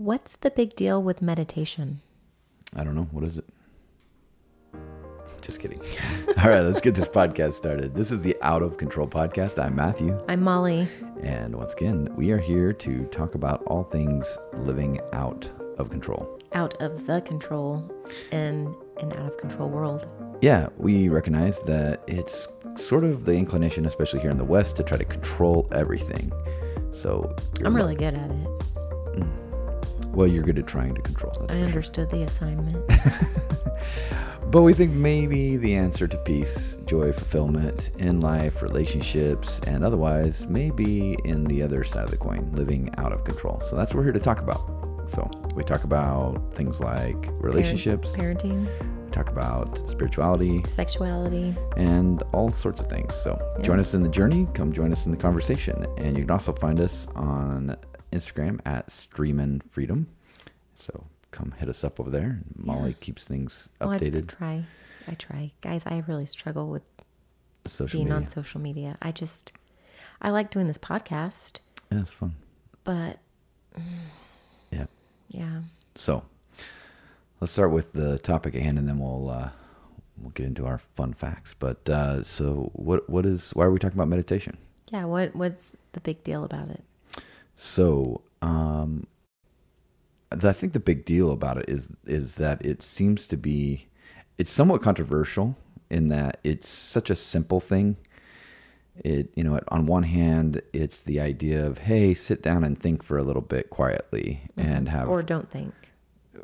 [0.00, 2.00] What's the big deal with meditation?
[2.74, 3.06] I don't know.
[3.10, 3.44] What is it?
[5.42, 5.78] Just kidding.
[6.38, 7.94] All right, let's get this podcast started.
[7.94, 9.62] This is the Out of Control podcast.
[9.62, 10.18] I'm Matthew.
[10.26, 10.88] I'm Molly.
[11.22, 16.40] And once again, we are here to talk about all things living out of control.
[16.54, 17.86] Out of the control
[18.32, 20.08] in an out of control world.
[20.40, 24.82] Yeah, we recognize that it's sort of the inclination, especially here in the West, to
[24.82, 26.32] try to control everything.
[26.92, 27.36] So
[27.66, 28.46] I'm really good at it.
[29.18, 29.39] Mm.
[30.12, 31.46] Well, you're good at trying to control.
[31.48, 32.84] I understood the assignment.
[34.50, 40.46] but we think maybe the answer to peace, joy, fulfillment in life, relationships, and otherwise
[40.48, 43.60] may be in the other side of the coin, living out of control.
[43.60, 44.60] So that's what we're here to talk about.
[45.06, 52.22] So we talk about things like relationships, Parent, parenting, we talk about spirituality, sexuality, and
[52.32, 53.14] all sorts of things.
[53.14, 53.62] So Yeah.
[53.62, 54.46] join us in the journey.
[54.54, 55.86] Come join us in the conversation.
[55.98, 57.76] And you can also find us on
[58.12, 60.08] Instagram at Streamin' Freedom.
[60.76, 62.40] So come hit us up over there.
[62.56, 62.96] Molly Yeah.
[63.00, 64.28] keeps things Well, I- I, updated.
[64.28, 64.64] try.
[65.06, 65.52] I try.
[65.60, 66.82] Guys, I really struggle with
[67.66, 68.16] social being media.
[68.16, 68.98] on social media.
[69.02, 69.52] I just,
[70.22, 71.58] I like doing this podcast,
[71.90, 72.34] yeah, it's fun.
[72.84, 73.18] but
[74.70, 74.86] Yeah.
[75.28, 75.60] yeah.
[75.94, 76.22] So
[77.40, 79.50] let's start with the topic at hand, and then we'll uh,
[80.18, 81.54] we'll get into our fun facts.
[81.58, 84.56] But uh, so what what is why are we talking about meditation?
[84.92, 85.04] Yeah.
[85.04, 86.82] What, what's the big deal about it?
[87.62, 89.06] So, um,
[90.32, 93.88] I think the big deal about it is is that it seems to be
[94.38, 95.56] it's somewhat controversial
[95.90, 97.98] in that it's such a simple thing.
[99.04, 103.02] It you know, on one hand, it's the idea of hey, sit down and think
[103.02, 105.74] for a little bit quietly and have Or don't think.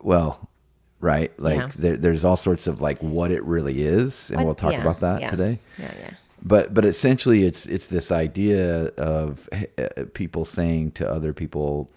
[0.03, 0.51] well,
[1.01, 1.33] right?
[1.41, 1.71] Like Yeah.
[1.79, 4.83] there, there's all sorts of like what it really is, and What- we'll talk yeah,
[4.83, 5.31] about that yeah.
[5.31, 5.95] today Yeah.
[5.99, 6.11] Yeah.
[6.43, 9.49] But but essentially it's it's this idea of
[9.79, 11.91] uh, people saying to other people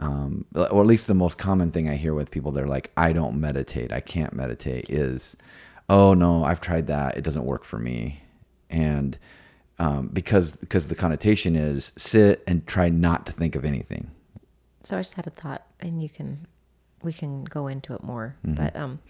[0.00, 3.12] um, or at least the most common thing I hear with people they're like I
[3.12, 5.36] don't meditate I can't meditate is
[5.88, 8.20] oh no I've tried that it doesn't work for me
[8.70, 9.18] and
[9.80, 14.10] um, because because the connotation is sit and try not to think of anything
[14.88, 16.46] So I just had a thought, and you can,
[17.02, 18.36] we can go into it more.
[18.42, 18.54] Mm-hmm.
[18.54, 19.00] But um,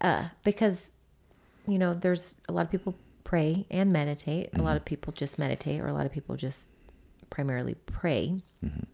[0.00, 0.90] uh, because
[1.68, 4.46] you know, there's a lot of people pray and meditate.
[4.46, 4.62] A Mm-hmm.
[4.64, 6.68] lot of people just meditate, or a lot of people just
[7.28, 8.42] primarily pray.
[8.64, 8.84] Mm-hmm.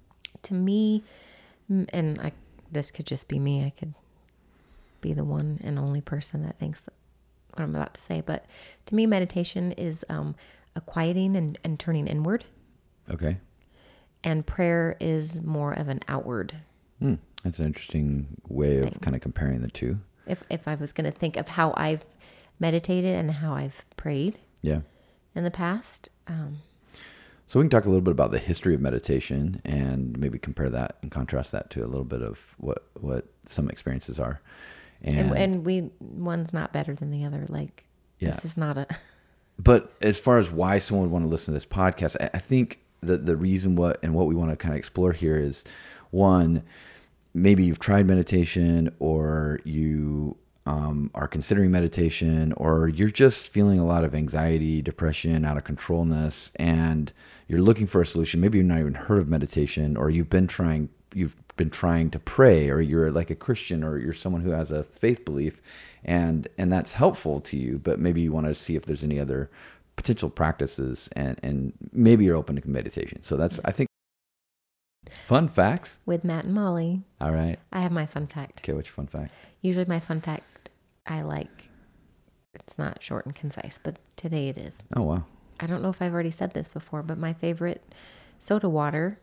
[0.42, 1.04] To me,
[1.68, 2.32] and I,
[2.70, 3.64] this could just be me.
[3.64, 3.94] I could
[5.00, 6.88] be the one and only person that thinks
[7.54, 8.20] what I'm about to say.
[8.20, 8.46] But
[8.86, 10.34] to me, meditation is um,
[10.74, 12.44] a quieting and, and turning inward,
[13.10, 13.36] okay
[14.24, 16.54] and prayer is more of an outward
[17.00, 17.14] hmm.
[17.42, 21.10] that's an interesting way of kind of comparing the two if if I was going
[21.10, 22.04] to think of how I've
[22.60, 24.80] meditated and how I've prayed yeah
[25.34, 26.58] in the past, um,
[27.46, 30.68] So we can talk a little bit about the history of meditation and maybe compare
[30.70, 34.40] that and contrast that to a little bit of what what some experiences are.
[35.02, 37.46] And, and, and we one's not better than the other.
[37.48, 37.86] Like
[38.18, 38.30] Yeah.
[38.32, 38.86] this is not a
[39.58, 42.38] but as far as why someone would want to listen to this podcast, I, I
[42.38, 45.64] think that the reason what and what we want to kind of explore here is
[46.10, 46.62] one,
[47.34, 50.36] maybe you've tried meditation or you
[50.66, 55.64] um, are considering meditation or you're just feeling a lot of anxiety, depression, out of
[55.64, 57.12] controlness, and
[57.48, 58.40] you're looking for a solution.
[58.40, 62.18] Maybe you've not even heard of meditation or you've been trying you've been trying to
[62.18, 65.60] pray or you're like a Christian or you're someone who has a faith belief
[66.04, 69.18] and and that's helpful to you, but maybe you want to see if there's any
[69.18, 69.50] other
[69.96, 73.22] potential practices and and maybe you're open to meditation.
[73.22, 73.88] So that's I think
[75.26, 75.98] fun facts.
[76.06, 77.02] with Matt and Molly.
[77.20, 77.58] All right.
[77.72, 78.60] I have my fun fact.
[78.60, 79.34] Okay, what's your fun fact?
[79.60, 80.44] Usually my fun fact
[81.06, 81.68] I like
[82.54, 84.76] it's not short and concise, but today it is.
[84.94, 85.24] Oh wow.
[85.60, 87.94] I don't know if I've already said this before, but my favorite
[88.40, 89.20] soda water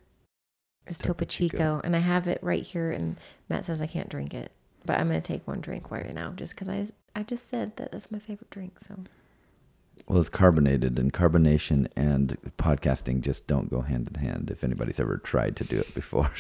[0.88, 1.58] is Topo Topo Chico.
[1.58, 2.92] Chico, and I have it right here.
[2.92, 3.20] And
[3.50, 4.52] Matt says I can't drink it,
[4.86, 7.92] but I'm gonna take one drink right now, just because I I just said that
[7.92, 8.80] that's my favorite drink.
[8.80, 8.96] So
[10.08, 14.50] Well, it's carbonated, and carbonation and podcasting just don't go hand in hand.
[14.50, 16.32] If anybody's ever tried to do it before,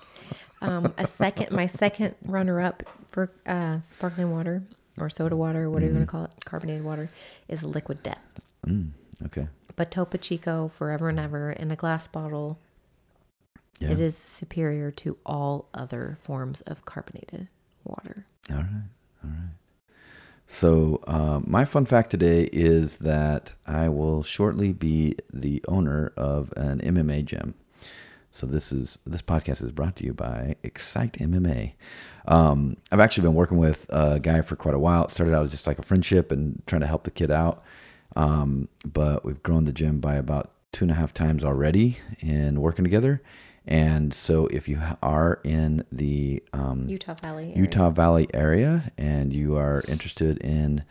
[0.60, 4.62] um, a second, my second runner up for uh, sparkling water
[5.02, 7.10] or soda water, whatever you want to call it, carbonated water,
[7.48, 8.22] is Liquid Death.
[8.66, 8.90] mm,
[9.26, 12.58] okay, But Topo Chico, forever and ever, in a glass bottle,
[13.80, 17.48] yeah, it is superior to all other forms of carbonated
[17.84, 18.26] water.
[18.50, 18.88] All right,
[19.24, 19.50] all right.
[20.50, 26.52] So uh, my fun fact today is that I will shortly be the owner of
[26.56, 27.54] an MMA gym.
[28.38, 31.72] So this is this podcast is brought to you by Xcite MMA.
[32.28, 35.06] Um, I've actually been working with a guy for quite a while.
[35.06, 37.64] It started out as just like a friendship and trying to help the kid out,
[38.14, 42.60] um, but we've grown the gym by about two and a half times already in
[42.60, 43.20] working together.
[43.66, 47.46] And so, if you are in the um, Utah Valley.
[47.46, 47.58] area.
[47.58, 50.84] Utah Valley area and you are interested in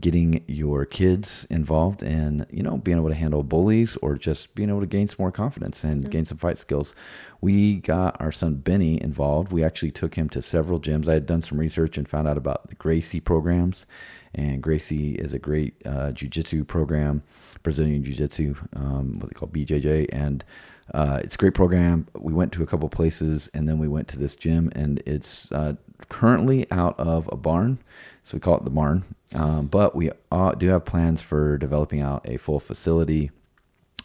[0.00, 4.68] getting your kids involved in, you know, being able to handle bullies or just being
[4.68, 6.94] able to gain some more confidence and gain some fight skills,
[7.40, 9.52] we got our son Benny involved.
[9.52, 11.08] We actually took him to several gyms.
[11.08, 13.86] I had done some research and found out about the Gracie programs.
[14.34, 17.22] And Gracie is a great uh, jiu-jitsu program,
[17.62, 20.08] Brazilian jiu-jitsu, um, what they call BJJ.
[20.12, 20.44] And
[20.92, 22.06] uh, it's a great program.
[22.14, 25.50] We went to a couple places and then we went to this gym and it's
[25.52, 25.74] uh,
[26.08, 27.78] currently out of a barn.
[28.22, 29.04] So we call it the barn.
[29.34, 33.30] Um, but we uh, do have plans for developing out a full facility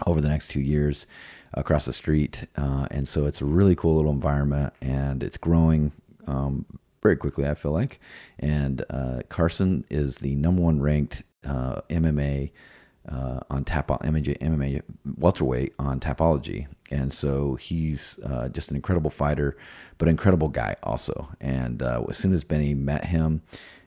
[0.07, 1.05] over the next two years
[1.53, 2.45] across the street.
[2.55, 5.91] Uh, and so it's a really cool little environment and it's growing
[6.27, 6.65] um,
[7.01, 7.99] very quickly, I feel like.
[8.39, 12.51] And uh, Carson is the number one ranked uh, MMA
[13.09, 14.81] uh, on tap MMA, MMA
[15.17, 19.57] welterweight on Tapology, and so he's uh, just an incredible fighter,
[19.97, 21.29] but incredible guy also.
[21.41, 23.41] And uh, as soon as Benny met him,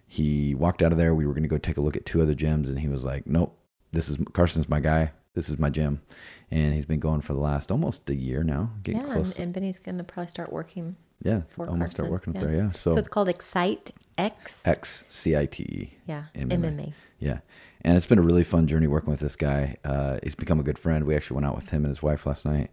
[0.07, 1.15] he walked out of there.
[1.15, 3.05] We were going to go take a look at two other gyms, and he was
[3.05, 3.57] like, "Nope,
[3.93, 5.13] this is Carson's my guy.
[5.35, 6.03] This is my gym."
[6.51, 9.31] And he's been going for the last almost a year now, getting Yeah, close.
[9.33, 10.97] and, and Benny's going to probably start working.
[11.23, 12.49] yeah, for almost start Carson, working up yeah.
[12.49, 12.57] there.
[12.67, 14.61] Yeah, So, so, it's called Xcite X.
[14.67, 15.95] X C I T E.
[16.07, 16.53] yeah, MMA.
[16.59, 16.93] MMA.
[17.21, 17.39] Yeah.
[17.83, 19.77] And it's been a really fun journey working with this guy.
[19.85, 21.05] Uh, he's become a good friend.
[21.05, 22.71] We actually went out with him and his wife last night.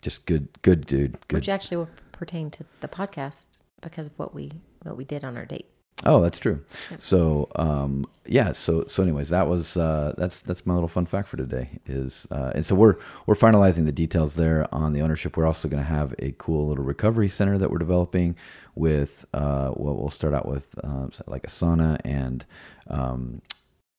[0.00, 1.18] Just good, good dude.
[1.28, 1.36] Good.
[1.36, 5.36] Which actually will pertain to the podcast because of what we what we did on
[5.36, 5.66] our date.
[6.04, 6.64] Oh, that's true.
[6.90, 7.02] Yep.
[7.02, 8.52] So, um, yeah.
[8.52, 11.80] So, so, anyways, that was uh, that's that's my little fun fact for today.
[11.86, 15.36] Is uh, and so we're we're finalizing the details there on the ownership.
[15.36, 18.34] We're also going to have a cool little recovery center that we're developing
[18.74, 19.24] with.
[19.32, 22.44] Uh, well, we'll start out with uh, like a sauna and.
[22.88, 23.42] Um,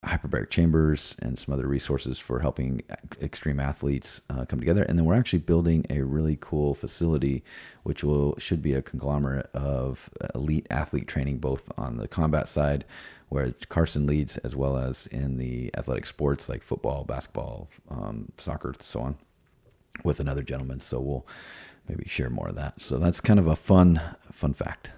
[0.04, 2.84] hyperbaric chambers and some other resources for helping
[3.22, 4.84] extreme athletes uh, come together.
[4.84, 7.44] And then we're actually building a really cool facility
[7.84, 12.86] which will should be a conglomerate of elite athlete training both on the combat side
[13.30, 18.74] where carson leads as well as in the athletic sports like football basketball um, soccer
[18.80, 19.18] so on
[20.04, 20.80] with another gentleman.
[20.80, 21.28] So we'll
[21.88, 22.82] maybe share more of that.
[22.82, 24.02] So that's kind of a fun
[24.32, 24.92] fun fact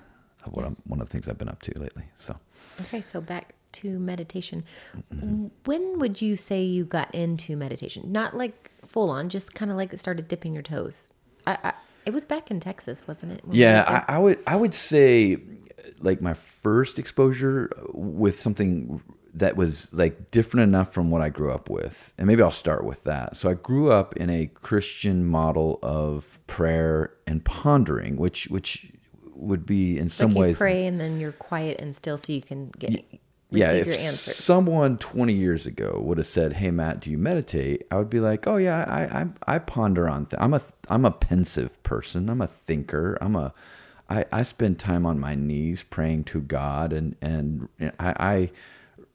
[0.46, 2.06] of what I'm, one of the things i've been up to lately.
[2.16, 2.38] So
[2.81, 4.63] Okay, so back to meditation.
[5.66, 8.12] When would you say you got into meditation?
[8.12, 11.12] Not like full on, just kind of like it started dipping your toes.
[11.48, 11.74] I, I
[12.06, 13.45] it was back in Texas, wasn't it?
[13.45, 14.04] when Yeah.
[14.07, 15.38] I, I would I would say
[16.00, 19.01] like my first exposure with something
[19.33, 22.13] that was like different enough from what I grew up with.
[22.18, 23.36] And maybe I'll start with that.
[23.36, 28.92] So I grew up in a Christian model of prayer and pondering, which which
[29.36, 32.31] would be in some like you ways pray and then you're quiet and still, so
[32.31, 33.04] you can get
[33.51, 37.86] yeah, if your someone 20 years ago would have said, "Hey Matt, do you meditate?"
[37.92, 40.25] I would be like, "Oh yeah, I I, I ponder on.
[40.25, 42.30] Th- I'm a I'm a pensive person.
[42.30, 43.18] I'm a thinker.
[43.21, 43.53] I'm a
[44.09, 47.69] I, I spend time on my knees praying to God, and and
[48.00, 48.51] I, I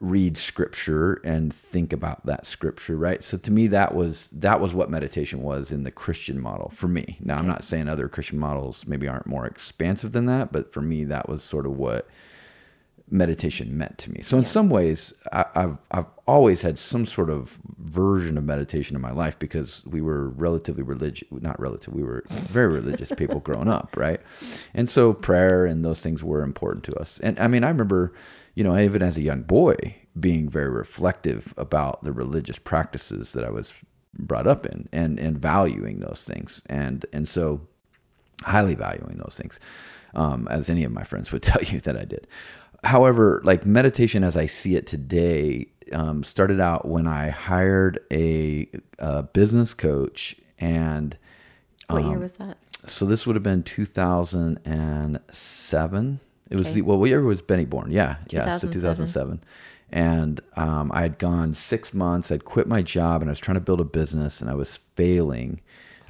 [0.01, 3.23] read scripture and think about that scripture, right?
[3.23, 6.89] So to me, that was that was what meditation was in the Christian model for
[6.89, 7.19] me.
[7.21, 10.81] Now, I'm not saying other Christian models maybe aren't more expansive than that, but for
[10.81, 12.09] me, that was sort of what
[13.11, 14.23] meditation meant to me.
[14.23, 18.95] So in some ways, I, I've I've always had some sort of version of meditation
[18.95, 23.41] in my life because we were relatively religious, not relative, we were very religious people
[23.49, 24.21] growing up, right?
[24.75, 27.19] And so prayer and those things were important to us.
[27.21, 28.13] And I mean, I remember,
[28.55, 33.45] you know, even as a young boy, being very reflective about the religious practices that
[33.45, 33.73] I was
[34.19, 36.63] brought up in and and valuing those things.
[36.67, 37.63] And and so
[38.43, 39.59] highly valuing those things,
[40.15, 42.27] um, as any of my friends would tell you that I did.
[42.85, 48.67] However, like meditation as I see it today, um, started out when I hired a,
[48.99, 51.17] a business coach, and
[51.89, 52.57] what um, year was that?
[52.87, 56.21] so this would have been 2007.
[56.49, 56.75] It was Okay.
[56.75, 57.91] the well, what year was Benny born?
[57.91, 58.57] Yeah, yeah.
[58.57, 58.73] So 2007.
[58.73, 59.41] 2007,
[59.93, 62.33] and um, I had gone six months.
[62.33, 64.79] I'd quit my job, and I was trying to build a business, and I was
[64.97, 65.61] failing.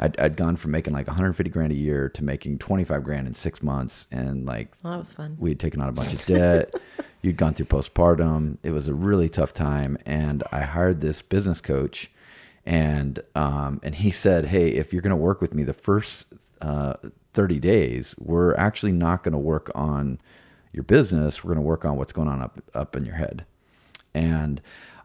[0.03, 3.35] I'd, I'd gone from making like 150 grand a year to making 25 grand in
[3.35, 5.37] six months, and like Well, that was fun.
[5.39, 6.73] we had taken on a bunch of debt.
[7.23, 8.57] You'd gone through postpartum.
[8.63, 12.11] It was a really tough time, and I hired this business coach,
[12.65, 16.27] and um, and he said, "Hey, if you're going to work with me, the first
[16.63, 16.95] uh,
[17.35, 20.19] 30 days, we're actually not going to work on
[20.73, 21.45] your business.
[21.45, 23.45] We're going to work on what's going on up up in your head."
[24.15, 24.61] And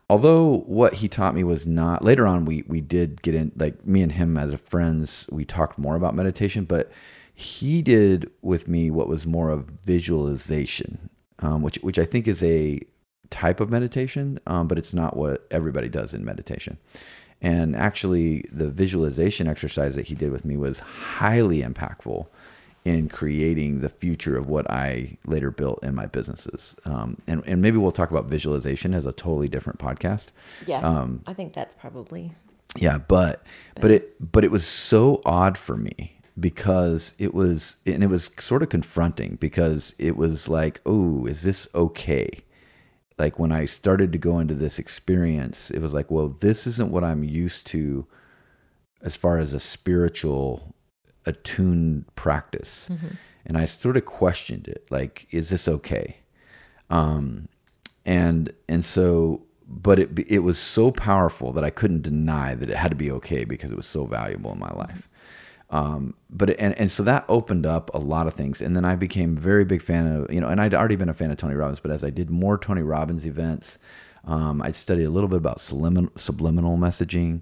[0.10, 3.86] although what he taught me was not later on we we did get in like
[3.86, 6.92] me and him as friends we talked more about meditation but
[7.34, 11.10] he did with me what was more of visualization
[11.40, 12.80] um, which which I think is a
[13.30, 16.78] type of meditation um, but it's not what everybody does in meditation.
[17.42, 22.28] And actually, the visualization exercise that he did with me was highly impactful
[22.86, 26.76] in creating the future of what I later built in my businesses.
[26.86, 30.28] Um, and, and maybe we'll talk about visualization as a totally different podcast.
[30.68, 30.82] Yeah.
[30.82, 32.32] Um, I think that's probably
[32.78, 33.44] Yeah, but
[33.82, 38.30] but it but it was so odd for me because it was and it was
[38.38, 42.30] sort of confronting because it was like, "Oh, is this okay?"
[43.18, 46.92] Like when I started to go into this experience, it was like, "Well, this isn't
[46.92, 48.06] what I'm used to
[49.02, 50.75] as far as a spiritual
[51.26, 52.88] attuned practice."
[53.46, 56.18] And I sort of questioned it, like, "Is this okay?"
[56.90, 57.48] um,
[58.06, 62.76] and and so but it it was so powerful that I couldn't deny that it
[62.76, 65.10] had to be okay because it was so valuable in my life.
[65.72, 68.86] Um, but it, and and so that opened up a lot of things, and then
[68.86, 71.32] I became a very big fan of you know, and I'd already been a fan
[71.32, 73.80] of Tony Robbins, but as I did more Tony Robbins events,
[74.26, 77.42] um, I studied a little bit about subliminal, subliminal messaging,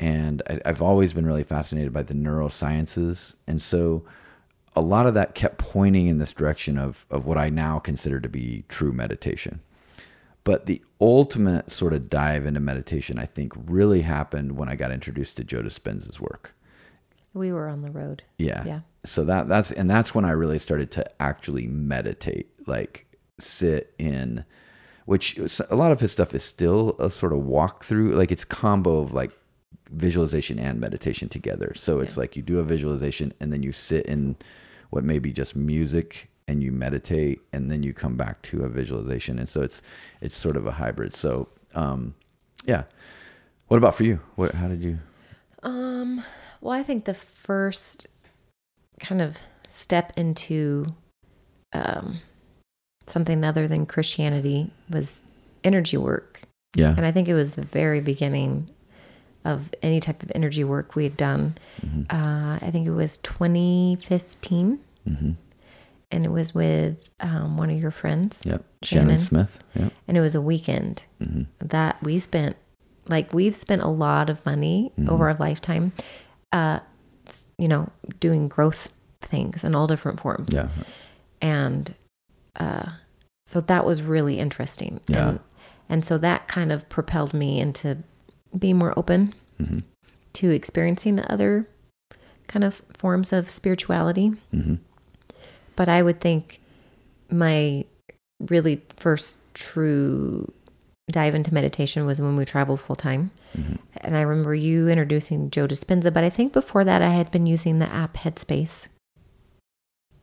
[0.00, 4.04] and I, I've always been really fascinated by the neurosciences, and so
[4.74, 8.18] a lot of that kept pointing in this direction of of what I now consider
[8.20, 9.60] to be true meditation.
[10.42, 14.90] But the ultimate sort of dive into meditation, I think, really happened when I got
[14.90, 16.54] introduced to Joe Dispenza's work.
[17.34, 18.22] we were on the road.
[18.38, 18.64] Yeah.
[18.64, 18.80] Yeah.
[19.04, 23.06] So that that's and that's when I really started to actually meditate, like
[23.38, 24.44] sit in,
[25.04, 25.38] which
[25.68, 29.00] a lot of his stuff is still a sort of walk through, like it's combo
[29.00, 29.32] of like
[29.92, 31.72] visualization and meditation together.
[31.74, 34.36] So it's like you do a visualization and then you sit in
[34.90, 38.68] what may be just music and you meditate and then you come back to a
[38.68, 39.38] visualization.
[39.38, 39.82] And so it's
[40.20, 41.14] it's sort of a hybrid.
[41.14, 42.14] So um
[42.64, 42.84] yeah.
[43.68, 44.20] What about for you?
[44.36, 44.98] What how did you
[45.62, 46.24] Um,
[46.60, 48.06] well, I think the first
[48.98, 50.86] kind of step into
[51.72, 52.20] um,
[53.06, 55.22] something other than Christianity was
[55.64, 56.42] energy work.
[56.74, 56.94] Yeah.
[56.96, 58.70] And I think it was the very beginning
[59.44, 61.54] of any type of energy work we had done.
[61.84, 62.02] Mm-hmm.
[62.10, 65.30] Uh, I think it was 2015, Mm-hmm.
[66.10, 68.62] and it was with um, one of your friends, Yep.
[68.82, 69.18] Shannon, Shannon.
[69.20, 69.58] Smith.
[69.74, 69.92] Yep.
[70.08, 71.42] and it was a weekend Mm-hmm.
[71.68, 72.56] that we spent.
[73.08, 75.10] Like we've spent a lot of money Mm-hmm.
[75.10, 75.92] over our lifetime,
[76.52, 76.80] uh,
[77.58, 77.88] you know,
[78.20, 78.88] doing growth
[79.22, 80.52] things in all different forms.
[80.52, 80.68] Yeah.
[81.40, 81.94] and
[82.56, 82.90] uh,
[83.46, 85.00] so that was really interesting.
[85.06, 85.28] Yeah.
[85.28, 85.40] And,
[85.88, 87.98] and so that kind of propelled me into
[88.58, 89.80] being more open Mm-hmm.
[90.34, 91.68] to experiencing other
[92.48, 94.30] kind of forms of spirituality.
[94.54, 94.76] Mm-hmm.
[95.76, 96.60] But I would think
[97.30, 97.84] my
[98.40, 100.50] really first true
[101.10, 103.32] dive into meditation was when we traveled full time.
[103.56, 103.74] Mm-hmm.
[104.00, 107.44] And I remember you introducing Joe Dispenza, but I think before that I had been
[107.46, 108.88] using the app Headspace.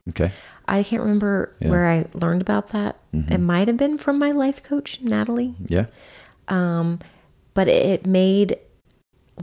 [0.09, 0.31] Okay.
[0.67, 1.69] I can't remember Yeah.
[1.69, 2.97] where I learned about that.
[3.13, 3.31] Mhm.
[3.31, 5.53] It might have been from my life coach, Natalie.
[5.65, 5.85] Yeah.
[6.47, 6.99] Um,
[7.57, 8.55] but it made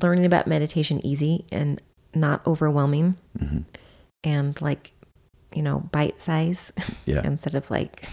[0.01, 1.83] learning about meditation easy and
[2.15, 3.59] not overwhelming Mm-hmm.
[4.23, 4.93] and like,
[5.53, 6.73] you know, bite size
[7.07, 7.27] Yeah.
[7.27, 8.09] instead of like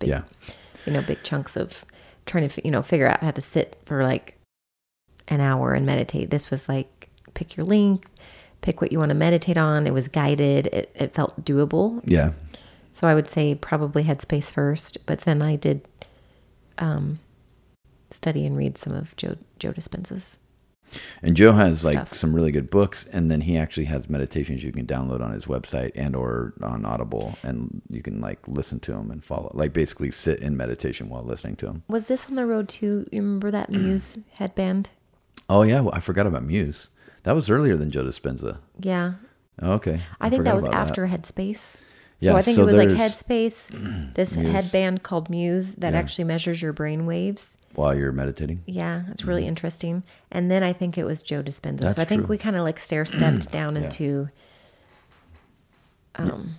[0.00, 0.22] big, Yeah.
[0.84, 1.84] you know, big chunks of
[2.26, 4.34] trying to, you know, figure out how to sit for like
[5.28, 6.30] an hour and meditate.
[6.30, 8.10] This was like pick your length,
[8.60, 9.86] pick what you want to meditate on.
[9.86, 10.66] It was guided.
[10.68, 12.00] It, it felt doable.
[12.04, 12.32] Yeah.
[12.92, 15.86] So I would say probably Headspace first, but then I did
[16.78, 17.20] um,
[18.10, 20.38] study and read some of Joe Joe Dispenza's.
[21.20, 24.70] And Joe has like some really good books, and then he actually has meditations you
[24.70, 28.92] can download on his website and or on Audible, and you can like listen to
[28.92, 31.82] them and follow, like basically sit in meditation while listening to them.
[31.88, 33.04] Was this on the road too?
[33.10, 34.90] You remember that Muse headband?
[35.50, 36.88] Oh yeah, well, I forgot about Muse.
[37.24, 38.58] That was earlier than Joe Dispenza.
[38.78, 39.14] Yeah,
[39.60, 41.80] Oh, okay, I, think that was after Headspace.
[42.20, 44.52] Yeah, So I think so it was like Headspace, this Muse.
[44.52, 45.98] headband called Muse that Yeah.
[45.98, 47.55] actually measures your brain waves.
[47.76, 48.62] While you're meditating.
[48.66, 50.02] Yeah, it's really interesting.
[50.32, 51.60] And then I think it was Joe Dispenza.
[51.60, 51.76] Mm-hmm.
[51.76, 52.28] That's so I think true.
[52.28, 53.82] we kind of like stair stepped down Yeah.
[53.82, 54.28] into
[56.16, 56.56] um,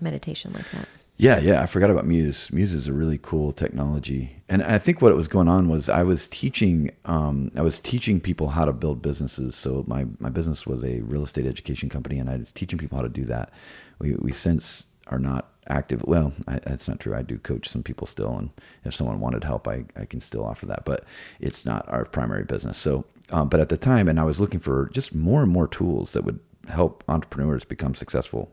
[0.00, 0.88] meditation like that.
[1.20, 2.52] Yeah, yeah, I forgot about Muse.
[2.52, 6.04] Muse is a really cool technology, and I think what was going on was I
[6.04, 9.56] was teaching, um, I was teaching people how to build businesses.
[9.56, 12.96] So my my business was a real estate education company, and I was teaching people
[12.98, 13.50] how to do that.
[13.98, 16.02] We we since are not active.
[16.04, 17.14] Well, I, that's not true.
[17.14, 18.50] I do coach some people still, and
[18.84, 21.04] if someone wanted help, I I can still offer that, but
[21.40, 22.78] it's not our primary business.
[22.78, 25.68] So, um, but at the time, and I was looking for just more and more
[25.68, 28.50] tools that would help entrepreneurs become successful,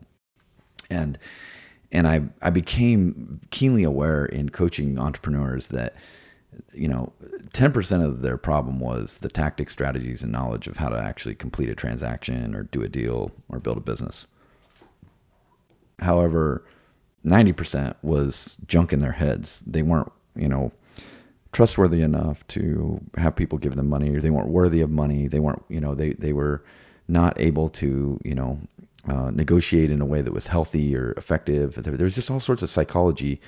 [0.90, 1.18] and
[1.92, 5.94] and I I became keenly aware in coaching entrepreneurs that
[6.72, 7.12] you know
[7.52, 11.68] 10% of their problem was the tactics strategies and knowledge of how to actually complete
[11.68, 14.26] a transaction or do a deal or build a business
[15.98, 16.64] however
[17.26, 20.72] 90% was junk in their heads they weren't you know
[21.56, 25.26] trustworthy enough to have people give them money, or they weren't worthy of money.
[25.26, 26.62] They weren't, you know, they they were
[27.08, 28.60] not able to, you know,
[29.08, 31.82] uh, negotiate in a way that was healthy or effective.
[31.82, 33.40] There's just all sorts of psychology.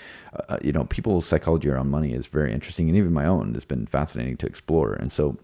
[0.49, 3.67] Uh, you know, people's psychology around money is very interesting, and even my own has
[3.67, 4.95] been fascinating to explore.
[4.95, 5.37] And so,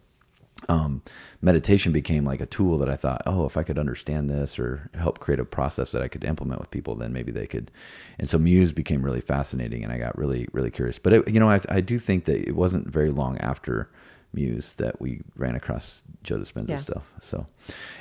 [0.68, 1.02] um,
[1.42, 4.90] meditation became like a tool that I thought, oh, if I could understand this or
[4.94, 7.70] help create a process that I could implement with people, then maybe they could.
[8.18, 10.98] And so Muse became really fascinating, and I got really, really curious.
[10.98, 13.90] But it, you know, I, I do think that it wasn't very long after
[14.32, 16.76] Muse that we ran across Joe Dispenza yeah.
[16.76, 17.04] stuff.
[17.20, 17.46] So,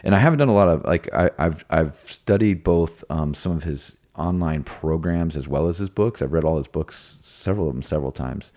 [0.04, 3.52] and I haven't done a lot of like I, have I've studied both um, some
[3.54, 6.22] of his online programs as well as his books.
[6.22, 8.52] I've read all his books, several of them, several times,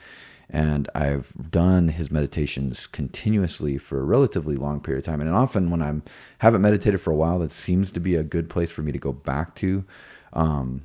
[0.49, 5.21] and I've done his meditations continuously for a relatively long period of time.
[5.21, 6.03] And often when I'm
[6.39, 8.99] haven't meditated for a while, that seems to be a good place for me to
[8.99, 9.85] go back to.
[10.33, 10.83] Um,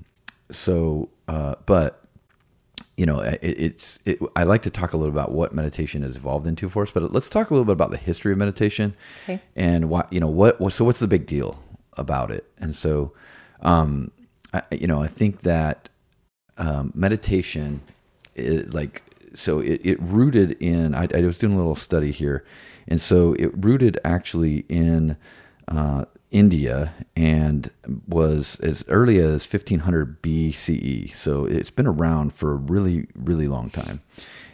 [0.50, 2.04] so, uh, but
[2.98, 4.00] you know, it, it's.
[4.06, 6.92] It, I like to talk a little about what meditation has evolved into for us,
[6.92, 9.42] but let's talk a little bit about the history of meditation okay.
[9.56, 10.28] and what you know.
[10.28, 11.60] What, what so what's the big deal
[11.98, 12.46] about it?
[12.60, 13.14] And so,
[13.62, 14.12] um,
[14.54, 15.90] I, you know, I think that
[16.58, 17.82] um, meditation
[18.36, 20.96] is like so it, it rooted in.
[20.96, 22.46] I, I was doing a little study here,
[22.88, 25.18] and so it rooted actually in
[25.68, 27.70] uh, India and
[28.08, 31.14] was as early as 1500 BCE.
[31.14, 34.02] So it's been around for a really, really long time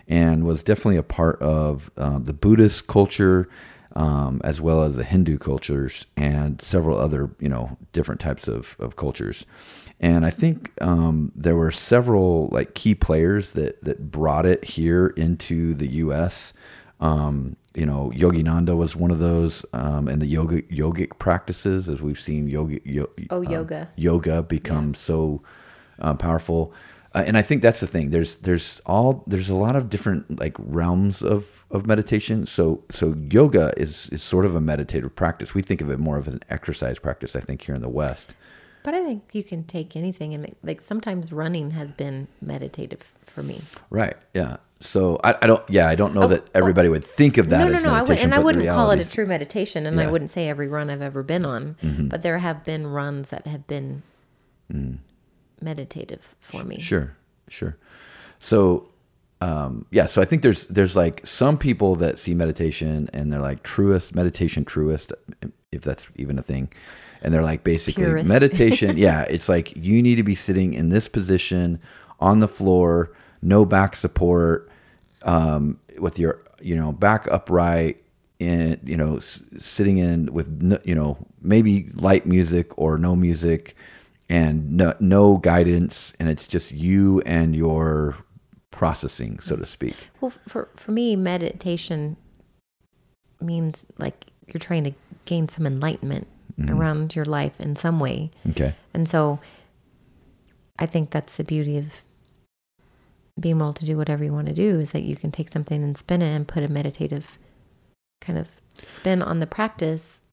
[0.07, 3.49] and was definitely a part of uh, the Buddhist culture
[3.95, 8.75] um, as well as the Hindu cultures and several other, you know, different types of,
[8.79, 9.45] of cultures.
[9.99, 15.07] And I think um, there were several like key players that, that brought it here
[15.07, 16.53] into the U.S.
[16.99, 22.01] Um, you know, Yogananda was one of those, um, and the yoga yogic practices, as
[22.01, 24.99] we've seen yoga, yo, oh uh, yoga yoga become yeah.
[24.99, 25.43] so
[25.99, 26.73] uh, powerful.
[27.17, 28.11] Uh, and I think that's the thing.
[28.11, 32.45] There's there's all there's a lot of different like realms of of meditation.
[32.45, 35.55] So so yoga is is sort of a meditative practice.
[35.55, 37.35] We think of it more of an exercise practice.
[37.35, 38.35] I think here in the West.
[38.83, 43.13] But I think you can take anything and make, like sometimes running has been meditative
[43.25, 43.61] for me.
[43.89, 44.15] Right.
[44.33, 44.57] Yeah.
[44.79, 47.49] So I, I, don't, yeah, I don't know oh, that everybody oh, would think of
[47.49, 47.65] that.
[47.65, 47.93] No, no, no.
[47.93, 50.03] I would, and I wouldn't call it a true meditation, and yeah.
[50.03, 52.07] I wouldn't say every run I've ever been on, mm-hmm.
[52.07, 54.03] but there have been runs that have been
[54.71, 54.99] mm.
[55.61, 56.79] Meditative for me.
[56.79, 57.15] Sure,
[57.47, 57.77] sure.
[58.39, 58.87] So,
[59.41, 63.39] um, yeah, so I think there's there's like some people that see meditation and they're
[63.41, 65.13] like truest meditation truest,
[65.71, 66.71] if that's even a thing,
[67.21, 68.27] and they're like basically Purist.
[68.37, 68.97] meditation.
[68.97, 71.79] yeah, it's like you need to be sitting in this position
[72.19, 74.69] on the floor no back support,
[75.23, 78.01] um, with your you know back upright,
[78.39, 83.15] in you know s- sitting in with no, you know maybe light music or no
[83.15, 83.75] music,
[84.29, 88.17] and no no guidance, and it's just you and your
[88.71, 89.95] processing, so to speak.
[90.21, 92.17] Well, for for me, meditation
[93.39, 94.93] means like you're trying to
[95.25, 96.27] gain some enlightenment
[96.59, 96.75] mm-hmm.
[96.75, 98.31] around your life in some way.
[98.49, 98.75] Okay.
[98.93, 99.39] And so
[100.79, 102.03] I think that's the beauty of
[103.39, 105.83] being able to do whatever you want to do is that you can take something
[105.83, 107.37] and spin it and put a meditative
[108.19, 108.49] kind of
[108.89, 110.23] spin on the practice.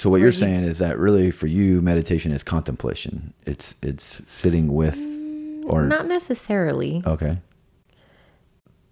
[0.00, 3.34] So what you're you, saying is that really for you meditation is contemplation.
[3.44, 7.02] It's it's sitting with mm, or not necessarily.
[7.06, 7.36] Okay.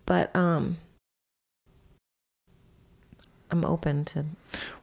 [0.05, 0.77] But um
[3.51, 4.27] I'm open to.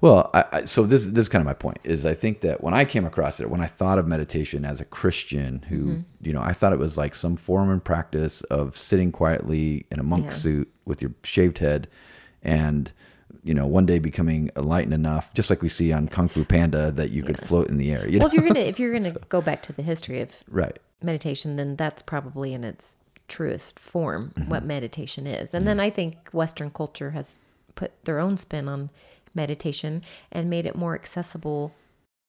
[0.01, 2.63] Well, I, I, so this this is kind of my point is I think that
[2.63, 6.01] when I came across it, when I thought of meditation as a Christian, who mm-hmm.
[6.21, 9.99] you know, I thought it was like some form and practice of sitting quietly in
[9.99, 10.31] a monk yeah.
[10.31, 11.87] suit with your shaved head,
[12.41, 12.91] and
[13.43, 16.91] you know, one day becoming enlightened enough, just like we see on Kung Fu Panda,
[16.91, 17.27] that you yeah.
[17.27, 18.07] could float in the air.
[18.07, 18.27] You well, know?
[18.27, 21.55] if you're gonna if you're gonna so, go back to the history of right meditation,
[21.55, 22.95] then that's probably in its
[23.27, 24.49] truest form mm-hmm.
[24.49, 25.65] what meditation is, and mm-hmm.
[25.65, 27.39] then I think Western culture has
[27.75, 28.89] put their own spin on
[29.33, 31.73] meditation and made it more accessible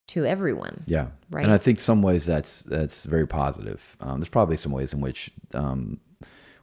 [0.08, 0.82] to everyone.
[0.86, 1.44] Yeah, right.
[1.44, 3.96] And I think some ways that's that's very positive.
[4.00, 6.00] Um, there's probably some ways in which um,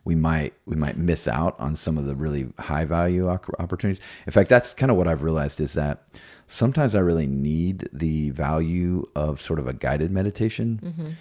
[0.06, 4.04] we might we might miss out on some of the really high value opportunities.
[4.26, 6.04] In fact, that's kind of what I've realized is that
[6.48, 10.80] sometimes I really need the value of sort of a guided meditation.
[10.84, 11.12] Mm-hmm.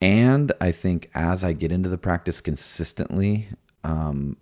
[0.00, 3.48] And I think as I get into the practice consistently,
[3.82, 4.36] um,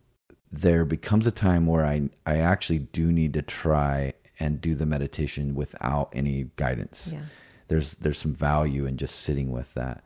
[0.50, 4.86] there becomes a time where I I actually do need to try and do the
[4.86, 7.08] meditation without any guidance.
[7.10, 7.22] Yeah.
[7.68, 10.04] There's there's some value in just sitting with that.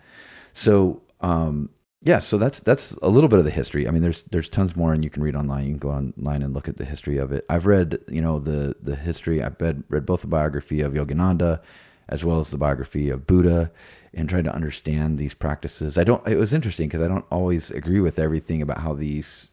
[0.52, 1.70] So um,
[2.06, 3.88] yeah, so that's that's a little bit of the history.
[3.88, 5.64] I mean, there's there's tons more, and you can read online.
[5.64, 7.44] You can go online and look at the history of it.
[7.50, 9.42] I've read, you know, the the history.
[9.42, 11.60] I've read read both the biography of Yogananda,
[12.08, 13.72] as well as the biography of Buddha,
[14.14, 15.98] and tried to understand these practices.
[15.98, 16.24] I don't.
[16.28, 19.48] It was interesting because I don't always agree with everything about how these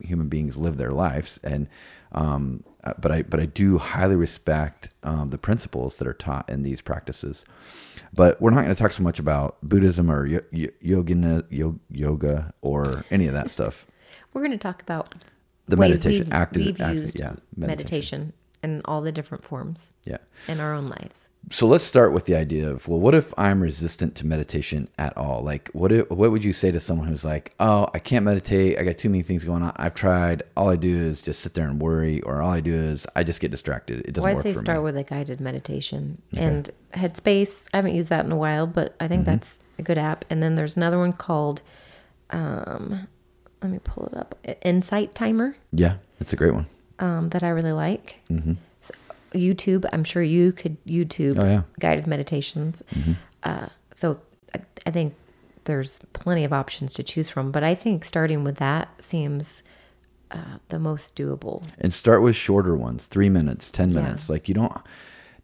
[0.00, 1.40] human beings live their lives.
[1.44, 1.68] And
[2.12, 6.48] um, uh, but I but I do highly respect um, the principles that are taught
[6.48, 7.44] in these practices.
[8.14, 10.40] But we're not going to talk so much about Buddhism or yo-
[10.80, 11.44] yoga,
[11.88, 13.86] yoga or any of that stuff.
[14.32, 15.14] We're going to talk about
[15.66, 17.56] the meditation, active, active yeah, meditation.
[17.56, 19.92] meditation in all the different forms.
[20.04, 20.18] Yeah.
[20.48, 21.28] In our own lives.
[21.50, 25.16] So let's start with the idea of well, what if I'm resistant to meditation at
[25.16, 25.42] all?
[25.42, 28.78] Like, what if, what would you say to someone who's like, oh, I can't meditate.
[28.78, 29.72] I got too many things going on.
[29.76, 30.44] I've tried.
[30.56, 33.24] All I do is just sit there and worry, or all I do is I
[33.24, 34.00] just get distracted.
[34.06, 34.84] It doesn't well, work I say start me.
[34.84, 36.44] with a guided meditation okay.
[36.44, 37.66] and Headspace.
[37.74, 39.32] I haven't used that in a while, but I think mm-hmm.
[39.32, 40.24] that's a good app.
[40.30, 41.62] And then there's another one called,
[42.30, 43.08] um,
[43.62, 45.56] let me pull it up, Insight Timer.
[45.72, 46.66] Yeah, that's a great one.
[47.02, 48.20] Um, that I really like.
[48.30, 48.52] Mm-hmm.
[49.32, 49.86] YouTube.
[49.92, 51.62] I'm sure you could YouTube oh, yeah.
[51.80, 52.82] guided meditations.
[52.94, 53.12] Mm-hmm.
[53.42, 54.20] Uh, so
[54.54, 55.14] I, I, think
[55.64, 59.62] there's plenty of options to choose from, but I think starting with that seems
[60.30, 61.64] uh, the most doable.
[61.78, 64.28] And start with shorter ones, three minutes, ten minutes.
[64.28, 64.34] Yeah.
[64.34, 64.72] Like you don't.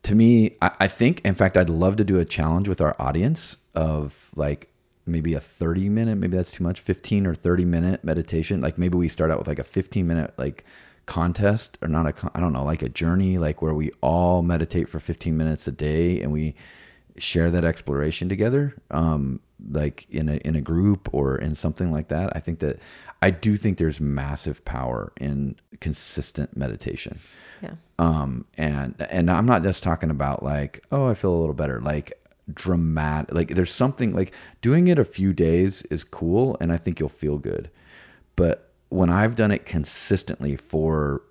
[0.04, 2.94] To me, I, I think, in fact, I'd love to do a challenge with our
[3.00, 4.70] audience of like
[5.06, 8.98] maybe a 30 minute maybe that's too much 15 or 30 minute meditation like maybe
[8.98, 10.66] we start out with like a 15 minute like
[11.08, 14.90] contest or not a I don't know like a journey like where we all meditate
[14.90, 16.54] for 15 minutes a day and we
[17.16, 19.40] share that exploration together um
[19.70, 22.78] like in a in a group or in something like that I think that
[23.22, 27.18] I do think there's massive power in consistent meditation.
[27.62, 27.76] Yeah.
[27.98, 31.80] Um and and I'm not just talking about like oh I feel a little better
[31.80, 32.12] like
[32.52, 37.00] dramatic like there's something like doing it a few days is cool and I think
[37.00, 37.70] you'll feel good.
[38.36, 41.22] But when I've done it consistently for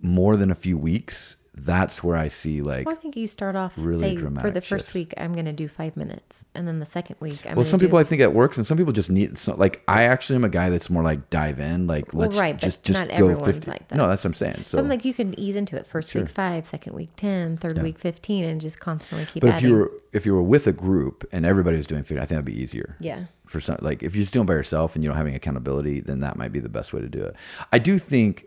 [0.00, 2.86] more than a few weeks, that's where I see like.
[2.86, 4.94] Well, I think you start off really say for the first shifts.
[4.94, 7.56] week I'm going to do five minutes, and then the second week I'm.
[7.56, 7.86] Well, some do...
[7.86, 10.44] people I think that works, and some people just need so, like I actually am
[10.44, 13.70] a guy that's more like dive in, like let's right, just just not go fifty.
[13.70, 13.96] Like that.
[13.96, 14.56] No, that's what I'm saying.
[14.56, 15.86] So, so I'm like you can ease into it.
[15.86, 16.22] First Sure.
[16.22, 17.82] week five, second week ten, third Yeah.
[17.82, 19.42] week fifteen, and just constantly keep.
[19.42, 22.16] but if you were if you were with a group and everybody was doing fifty,
[22.16, 22.96] I think that'd be easier.
[23.00, 25.26] yeah, for some like if you're just doing it by yourself and you don't have
[25.26, 27.34] any accountability then that might be the best way to do it
[27.72, 28.46] i do think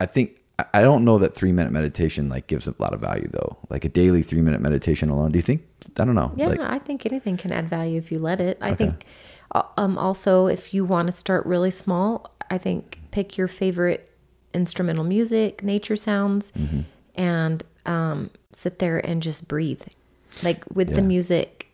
[0.00, 3.28] i think I- don't know that three minute meditation like gives a lot of value
[3.32, 5.62] though like a daily three minute meditation alone do you think
[5.98, 8.58] i don't know yeah, like, I think anything can add value if you let it.
[8.60, 8.76] I Okay.
[8.86, 9.04] think,
[9.52, 14.10] uh, um, also if you want to start really small, I think pick your favorite
[14.54, 16.80] instrumental music, nature sounds, Mm-hmm.
[17.16, 19.82] and um, sit there and just breathe,
[20.42, 20.96] like with Yeah.
[20.96, 21.66] the music,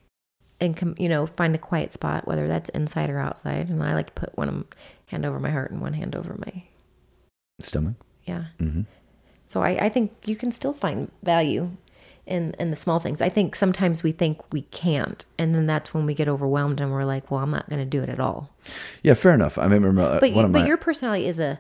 [0.61, 3.69] and com- you know find a quiet spot, whether that's inside or outside.
[3.69, 4.65] And I like to put one
[5.07, 6.65] hand over my heart and one hand over my
[7.61, 8.45] stomach yeah.
[8.61, 8.83] mm-hmm.
[9.47, 11.71] So I, I think you can still find value
[12.27, 13.21] in in the small things.
[13.21, 16.93] I think sometimes we think we can't, and then that's when we get overwhelmed and
[16.93, 18.51] we're like, "Well, I'm not going to do it at all."
[19.03, 21.39] yeah fair enough i mean remember But one you, of but my your personality is
[21.39, 21.59] a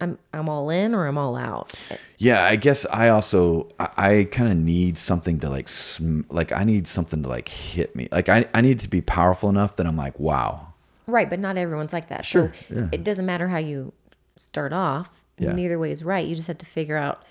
[0.00, 1.72] I'm I'm all in or I'm all out.
[2.18, 6.52] yeah i guess i also i, I kind of need something to like sm- like
[6.52, 9.74] i need something to like hit me like i, I need to be powerful enough
[9.76, 10.68] that i'm like wow
[11.08, 12.24] Right, but not everyone's like that.
[12.24, 12.88] Sure, So yeah.
[12.90, 13.92] it doesn't matter how you
[14.36, 15.24] start off.
[15.38, 15.52] Yeah.
[15.52, 16.26] Neither way is right.
[16.26, 17.22] You just have to figure out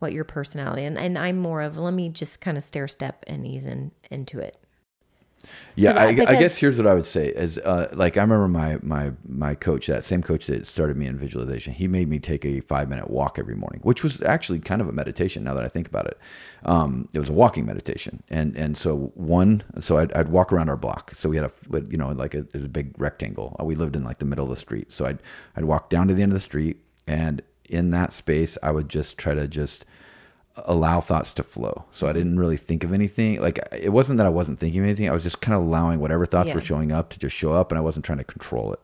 [0.00, 3.24] what your personality and and I'm more of let me just kind of stair step
[3.26, 4.56] and ease in into it.
[5.76, 8.48] Yeah, I, I- I guess here's what I would say is uh, like I remember
[8.48, 11.74] my my my coach, that same coach that started me in visualization.
[11.74, 14.88] He made me take a five minute walk every morning, which was actually kind of
[14.88, 15.44] a meditation.
[15.44, 16.18] Now that I think about it,
[16.64, 20.70] um, it was a walking meditation, and and so one, so I'd, I'd walk around
[20.70, 21.12] our block.
[21.14, 21.52] So we had a
[21.90, 23.54] you know like a, a big rectangle.
[23.60, 25.18] Uh, We lived in like the middle of the street, so I'd
[25.56, 28.88] I'd walk down to the end of the street, and in that space, I would
[28.88, 29.84] just try to just
[30.66, 31.84] allow thoughts to flow.
[31.90, 33.40] So I didn't really think of anything.
[33.40, 35.08] Like it wasn't that I wasn't thinking of anything.
[35.08, 36.54] I was just kind of allowing whatever thoughts Yeah.
[36.54, 38.80] were showing up to just show up, and I wasn't trying to control it.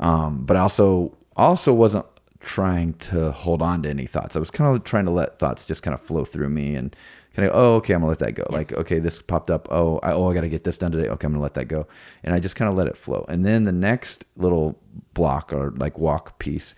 [0.00, 2.06] Um, but I also also wasn't
[2.40, 4.36] trying to hold on to any thoughts.
[4.36, 6.94] I was kind of trying to let thoughts just kind of flow through me and
[7.34, 8.46] kind of oh okay I'm gonna let that go.
[8.50, 11.08] Like okay this popped up oh I, oh I got to get this done today.
[11.08, 11.86] Okay I'm gonna let that go,
[12.22, 13.24] and I just kind of let it flow.
[13.28, 14.78] And then the next little
[15.12, 16.74] block or like walk piece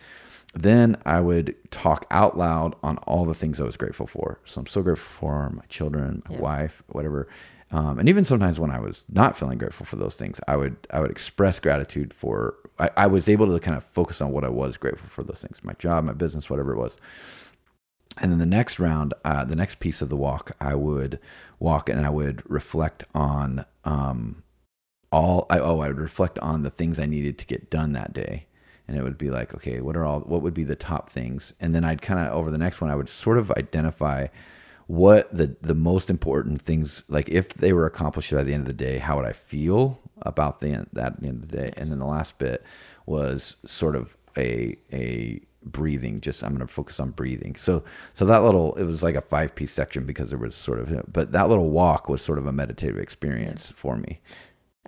[0.57, 4.40] then I would talk out loud on all the things I was grateful for.
[4.47, 6.40] So I'm so grateful for my children, my Yeah.
[6.40, 7.29] wife, whatever.
[7.71, 10.77] Um, and even sometimes when I was not feeling grateful for those things, I would
[10.90, 12.55] I would express gratitude for.
[12.79, 15.40] I, I was able to kind of focus on what I was grateful for those
[15.40, 16.97] things, my job, my business, whatever it was.
[18.19, 21.19] And then the next round, uh, the next piece of the walk, I would
[21.59, 24.42] walk and I would reflect on um,
[25.12, 25.47] all.
[25.51, 28.47] I, oh, I would reflect on the things I needed to get done that day
[28.88, 31.55] and it would be like okay what are all what would be the top things?
[31.61, 34.29] And then i'd kind of over the next one i would sort of identify
[34.87, 38.68] what the the most important things like if they were accomplished by the end of
[38.68, 41.57] the day how would i feel about the end, that at the end of the
[41.57, 41.70] day?
[41.77, 42.62] And then the last bit
[43.07, 47.57] was sort of a a breathing just i'm going to focus on breathing.
[47.57, 47.83] So
[48.14, 51.12] so that little it was like a five piece section because there was sort of
[51.12, 53.77] but that little walk was sort of a meditative experience yeah.
[53.77, 54.20] for me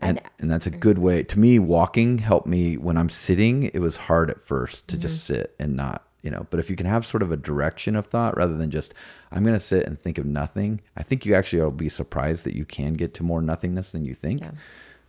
[0.01, 3.81] and and that's a good way to me walking helped me when i'm sitting it
[3.81, 5.03] was hard at first to mm-hmm.
[5.03, 7.97] just sit and not you know but if you can have sort of a direction
[7.97, 8.95] of thought rather than just
[9.33, 12.45] i'm going to sit and think of nothing i think you actually will be surprised
[12.45, 14.51] that you can get to more nothingness than you think yeah.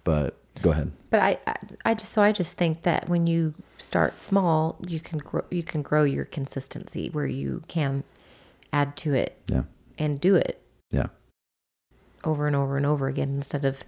[0.03, 3.53] but go ahead but I, I, I just so i just think that when you
[3.77, 8.03] start small you can grow you can grow your consistency where you can
[8.71, 9.63] add to it yeah
[9.97, 11.07] and do it yeah
[12.23, 13.83] over and over and over again instead of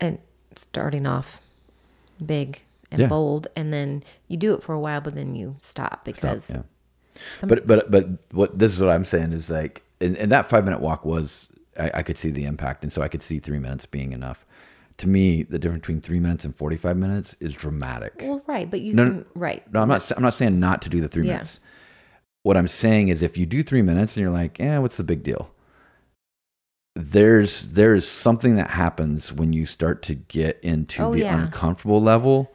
[0.00, 0.18] and
[0.54, 1.40] starting off
[2.24, 3.06] big and yeah.
[3.06, 6.66] bold and then you do it for a while but then you stop because stop,
[7.14, 7.22] yeah.
[7.38, 10.48] some, but but but what this is what i'm saying is like and, and that
[10.48, 13.38] five minute walk was I, I, could see the impact and so i could see
[13.38, 14.44] three minutes being enough
[14.98, 18.80] to me the difference between three minutes and 45 minutes is dramatic well right but
[18.80, 21.26] you no, can right no i'm not i'm not saying not to do the three
[21.26, 21.34] yeah.
[21.34, 21.60] minutes
[22.42, 25.04] what i'm saying is if you do three minutes and you're like yeah what's the
[25.04, 25.50] big deal
[26.96, 31.42] there's there's something that happens when you start to get into oh, the yeah.
[31.42, 32.52] uncomfortable level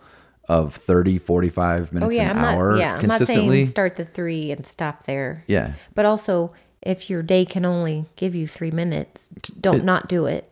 [0.48, 3.36] of 30 45 minutes oh, yeah, an I'm hour not, yeah, consistently.
[3.36, 5.44] I'm not saying start the 3 and stop there.
[5.48, 5.74] Yeah.
[5.96, 10.26] But also if your day can only give you 3 minutes, don't it, not do
[10.26, 10.52] it.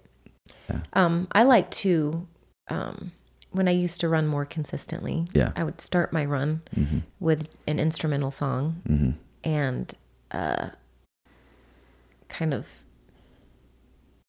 [0.70, 0.80] Yeah.
[0.94, 2.28] Um I like to
[2.70, 3.12] um
[3.52, 5.52] when I used to run more consistently, yeah.
[5.56, 7.00] I would start my run mm-hmm.
[7.20, 9.12] with an instrumental song mm-hmm.
[9.44, 9.94] and
[10.32, 10.70] uh
[12.30, 12.68] kind of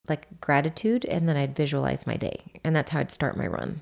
[0.08, 2.40] like gratitude and then I'd visualize my day.
[2.62, 3.80] And that's how I'd start my run.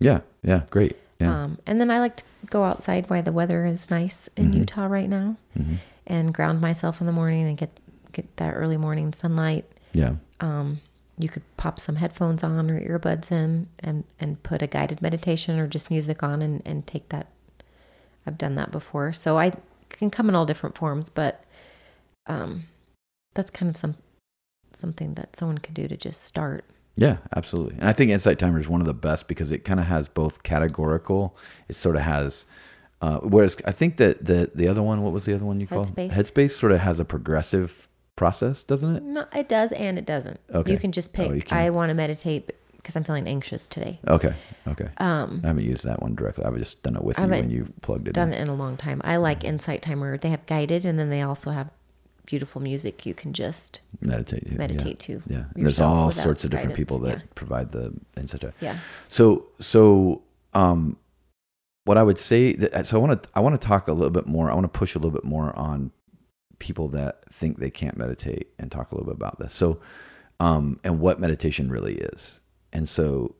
[0.00, 0.20] Yeah.
[0.42, 0.62] Yeah.
[0.70, 0.96] Great.
[1.18, 1.44] Yeah.
[1.44, 4.58] Um, and then I like to go outside while the weather is nice in mm-hmm.
[4.58, 5.76] Utah right now mm-hmm.
[6.06, 7.70] and ground myself in the morning and get,
[8.12, 9.64] get that early morning sunlight.
[9.92, 10.16] Yeah.
[10.40, 10.80] Um,
[11.18, 15.58] you could pop some headphones on or earbuds in and, and put a guided meditation
[15.58, 17.28] or just music on and, and take that.
[18.26, 19.14] I've done that before.
[19.14, 19.52] So I
[19.88, 21.42] can come in all different forms, but
[22.26, 22.64] um,
[23.34, 23.96] that's kind of some
[24.76, 26.64] something that someone could do to just start.
[26.96, 27.76] Yeah, absolutely.
[27.78, 30.08] And I think Insight Timer is one of the best because it kind of has
[30.08, 31.36] both categorical.
[31.68, 32.46] It sort of has,
[33.02, 35.66] uh, whereas I think that the the other one, what was the other one you
[35.66, 35.94] called?
[35.94, 36.12] Headspace.
[36.12, 39.02] Headspace sort of has a progressive process, doesn't it?
[39.02, 40.40] No, it does and it doesn't.
[40.52, 40.72] Okay.
[40.72, 41.52] You can just pick.
[41.52, 41.56] Oh.
[41.56, 42.52] I want to meditate
[42.86, 44.00] because I'm feeling anxious today.
[44.08, 44.32] Okay.
[44.66, 44.88] Okay.
[44.98, 46.44] Um, I haven't used that one directly.
[46.44, 48.14] I've just done it with you when you've plugged it.
[48.14, 48.38] Done in.
[48.38, 49.02] it in a long time.
[49.04, 50.16] I like Insight Timer.
[50.16, 51.68] They have guided, and then they also have
[52.26, 55.16] beautiful music you can just meditate meditate yeah.
[55.16, 55.22] to.
[55.26, 57.24] Yeah, and there's all sorts of different people that yeah.
[57.34, 58.44] provide the insight.
[58.60, 58.78] Yeah.
[59.08, 60.98] So so um,
[61.84, 64.10] what I would say that so I want to I want to talk a little
[64.10, 64.50] bit more.
[64.50, 65.92] I want to push a little bit more on
[66.58, 69.54] people that think they can't meditate and talk a little bit about this.
[69.54, 69.80] So
[70.40, 72.40] um, and what meditation really is.
[72.72, 73.34] And so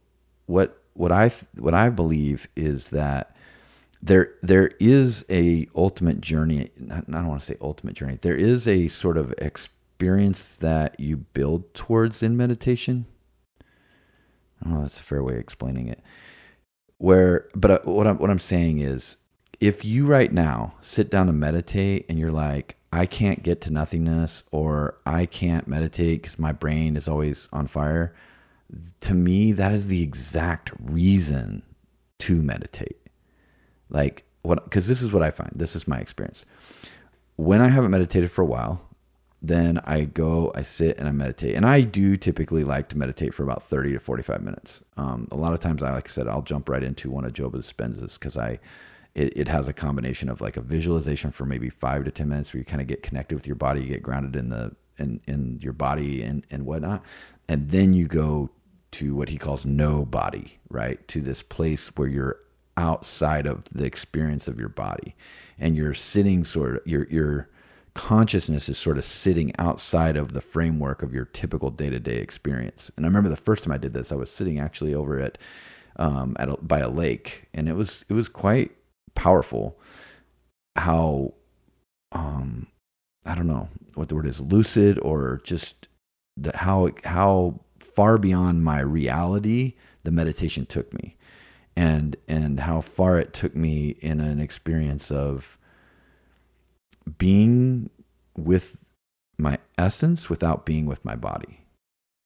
[0.47, 3.36] what what I what I believe is that
[4.03, 6.71] there there is a ultimate journey.
[6.91, 8.19] I don't want to say ultimate journey.
[8.21, 13.07] There is a sort of experience that you build towards in meditation.
[14.61, 16.01] I don't know that's a fair way of explaining it.
[16.99, 19.17] Where but uh, what I'm what I'm saying is
[19.61, 23.71] if you right now sit down to meditate and you're like I can't get to
[23.73, 28.15] nothingness or I can't meditate cuz my brain is always on fire
[29.01, 31.63] to me that is the exact reason
[32.19, 33.06] to meditate
[33.91, 34.65] like what?
[34.65, 35.53] Because this is what I find.
[35.55, 36.45] This is my experience.
[37.37, 38.81] When I haven't meditated for a while,
[39.43, 41.55] then I go, I sit and I meditate.
[41.55, 44.83] And I do typically like to meditate for about 30 to 45 minutes.
[44.97, 47.33] Um, a lot of times, I, like I said, I'll jump right into one of
[47.33, 48.59] Joe Dispenza's because I,
[49.15, 52.53] it, it has a combination of like a visualization for maybe five to 10 minutes
[52.53, 55.21] where you kind of get connected with your body, you get grounded in the, in,
[55.27, 57.03] in your body and, and whatnot.
[57.49, 58.51] And then you go
[58.93, 61.07] to what he calls no body, right?
[61.09, 62.39] To this place where you're
[62.77, 65.15] outside of the experience of your body.
[65.59, 67.49] And you're sitting sort of your your
[67.95, 72.91] consciousness is sort of sitting outside of the framework of your typical day-to-day experience.
[72.97, 75.39] And i remember the first time i did this i was sitting actually over at
[75.99, 77.49] um at a, by a lake.
[77.55, 78.73] And it was it was quite
[79.15, 79.79] powerful
[80.77, 81.33] how
[82.13, 82.67] um
[83.25, 85.89] i don't know what the word is lucid or just
[86.37, 91.16] the, how how far beyond my reality the meditation took me
[91.77, 95.59] and and how far it took me in an experience of
[97.19, 97.91] being
[98.37, 98.85] with
[99.39, 101.61] my essence without being with my body.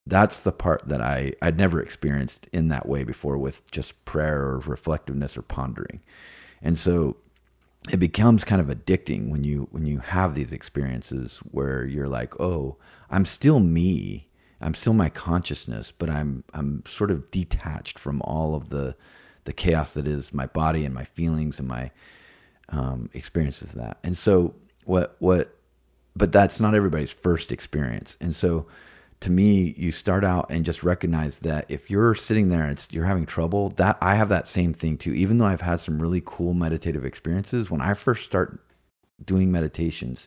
[0.06, 4.40] That's the part that i i'd never experienced in that way before with just prayer
[4.42, 6.00] or reflectiveness or pondering.
[6.62, 7.16] And so
[7.90, 12.38] it becomes kind of addicting when you when you have these experiences where you're like
[12.40, 12.76] oh
[13.10, 14.28] i'm still me.
[14.62, 18.94] I'm still my consciousness but i'm i'm sort of detached from all of the
[19.44, 21.90] the chaos that is my body and my feelings and my
[22.68, 23.98] um, experiences of that.
[24.02, 25.56] And so what what
[26.16, 28.16] but that's not everybody's first experience.
[28.20, 28.66] And so
[29.20, 33.04] to me, you start out and just recognize that if you're sitting there and you're
[33.04, 35.12] having trouble, that I have that same thing too.
[35.12, 38.60] Even though I've had some really cool meditative experiences, when I first start
[39.24, 40.26] doing meditations,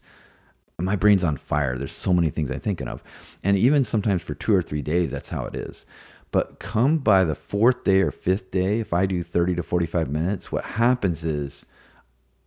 [0.77, 1.77] my brain's on fire.
[1.77, 3.03] There's so many things I'm thinking of.
[3.43, 5.85] And even sometimes for two or three days, that's how it is.
[6.33, 10.09] But come by the fourth day or fifth day, if I do 30 to 45
[10.09, 11.67] minutes, what happens is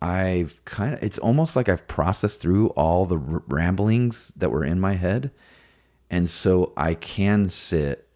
[0.01, 4.81] I've kind of, it's almost like I've processed through all the ramblings that were in
[4.81, 5.31] my head.
[6.09, 8.09] And so I can sit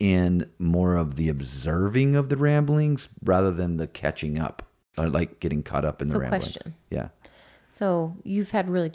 [0.00, 4.64] in more of the observing of the ramblings rather than the catching up,
[4.96, 6.46] or like getting caught up in So the ramblings.
[6.46, 6.74] question.
[6.90, 7.10] Yeah.
[7.70, 8.90] So you've had really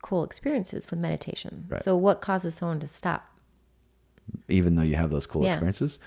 [0.00, 1.66] cool experiences with meditation.
[1.68, 1.82] Right.
[1.82, 3.33] So what causes someone to stop?
[4.48, 5.52] Even though you have those cool Yeah.
[5.52, 5.98] experiences?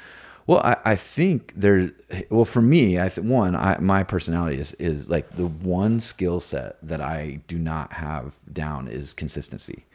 [0.45, 1.91] Well, I, I think there.
[2.29, 6.39] Well, for me, I th- one, I, my personality is is like the one skill
[6.39, 9.85] set that I do not have down is consistency.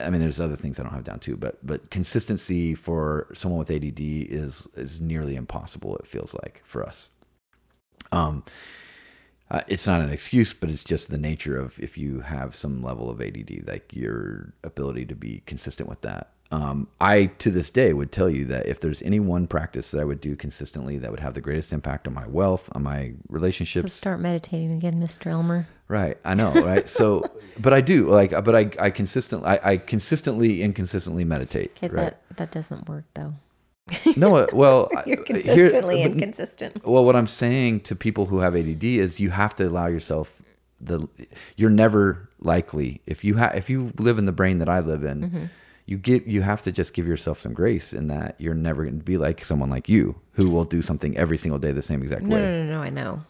[0.00, 3.58] I mean, there's other things I don't have down too, but but consistency for someone
[3.58, 5.96] with ADD is is nearly impossible.
[5.96, 7.08] It feels like for us.
[8.12, 8.44] Um,
[9.50, 12.82] uh, it's not an excuse, but it's just the nature of if you have some
[12.82, 16.32] level of ADD, like your ability to be consistent with that.
[16.50, 20.00] Um, I to this day would tell you that if there's any one practice that
[20.00, 23.12] I would do consistently that would have the greatest impact on my wealth, on my
[23.28, 23.82] relationships.
[23.92, 25.26] So start meditating again, Mr.
[25.26, 25.68] Elmer.
[25.88, 26.16] right?
[26.24, 26.88] I know, right?
[26.88, 31.88] so, but I do like, but I I consistently I, I consistently inconsistently meditate, Okay,
[31.94, 32.16] right?
[32.28, 33.34] that that doesn't work though.
[34.16, 36.82] No, uh, well, You're consistently but- inconsistent.
[36.86, 40.40] Well, what I'm saying to people who have ADD is you have to allow yourself
[40.80, 41.06] the
[41.56, 45.04] you're never likely if you have if you live in the brain that I live
[45.04, 45.44] in, Mm-hmm.
[45.88, 48.98] You get you have to just give yourself some grace in that you're never going
[48.98, 52.02] to be like someone like you who will do something every single day the same
[52.02, 52.42] exact No, way.
[52.42, 52.80] no, no, no.
[52.82, 53.22] I know.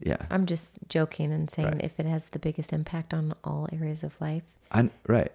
[0.00, 0.16] Yeah.
[0.30, 1.84] I'm just joking and saying Right.
[1.84, 4.44] if it has the biggest impact on all areas of life.
[4.72, 5.30] I, right.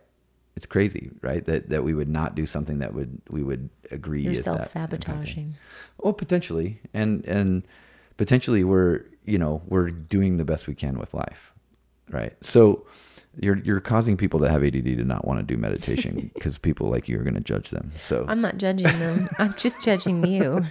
[0.55, 1.45] It's crazy, right?
[1.45, 4.67] That that we would not do something that would we would agree You're is self
[4.67, 5.55] sabotaging.
[5.99, 7.63] Well, potentially, and and
[8.17, 11.53] potentially we're you know we're doing the best we can with life,
[12.09, 12.33] right?
[12.41, 12.85] So
[13.39, 16.89] you're you're causing people that have ADD to not want to do meditation because people
[16.89, 17.91] like you are going to judge them.
[17.97, 19.29] So I'm not judging them.
[19.39, 20.65] I'm just judging you.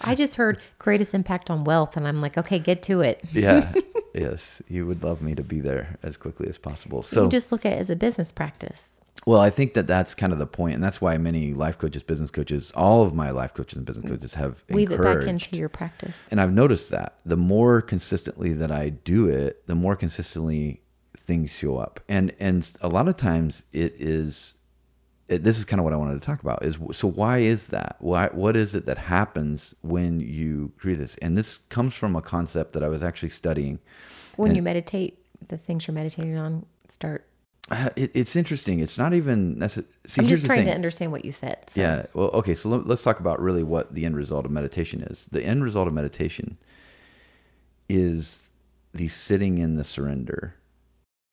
[0.00, 3.22] I just heard greatest impact on wealth, and I'm like, okay, get to it.
[3.32, 3.72] yeah,
[4.14, 6.98] yes, you would love me to be there as quickly as possible.
[6.98, 8.95] you So just look at it as a business practice.
[9.26, 12.04] Well, I think that that's kind of the point, and that's why many life coaches,
[12.04, 14.10] business coaches, all of my life coaches and business mm.
[14.10, 16.22] coaches have Weave it back into your practice.
[16.30, 20.80] and I've noticed that the more consistently that I do it, the more consistently
[21.16, 24.54] things show up, and and a lot of times it is.
[25.26, 26.64] It, this is kind of what I wanted to talk about.
[26.64, 27.96] Is so why is that?
[27.98, 31.16] Why what is it that happens when you do this?
[31.16, 33.80] And this comes from a concept that I was actually studying.
[34.36, 37.26] When And- you meditate, the things you're meditating on start.
[37.70, 38.80] Uh, It, it's interesting.
[38.80, 39.92] It's not even necessary.
[40.06, 41.58] See, I'm just trying to understand what you said.
[41.68, 41.80] So.
[41.80, 42.06] Yeah.
[42.14, 42.54] Well, okay.
[42.54, 45.26] So let, let's talk about really what the end result of meditation is.
[45.32, 46.58] The end result of meditation
[47.88, 48.52] is
[48.94, 50.54] the sitting in the surrender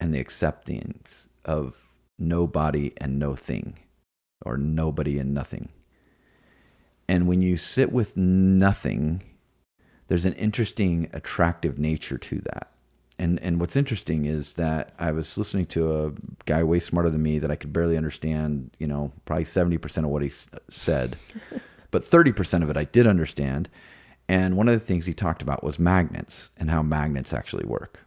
[0.00, 3.78] and the acceptance of no body and no thing,
[4.44, 5.68] or nobody and nothing.
[7.08, 9.22] And when you sit with nothing,
[10.08, 12.72] there's an interesting, attractive nature to that.
[13.18, 16.12] And and what's interesting is that I was listening to a
[16.46, 18.70] guy way smarter than me that I could barely understand.
[18.78, 20.32] You know, probably seventy percent of what he
[20.68, 21.16] said,
[21.90, 23.68] but thirty percent of it I did understand.
[24.28, 28.00] And one of the things he talked about was magnets and how magnets actually work.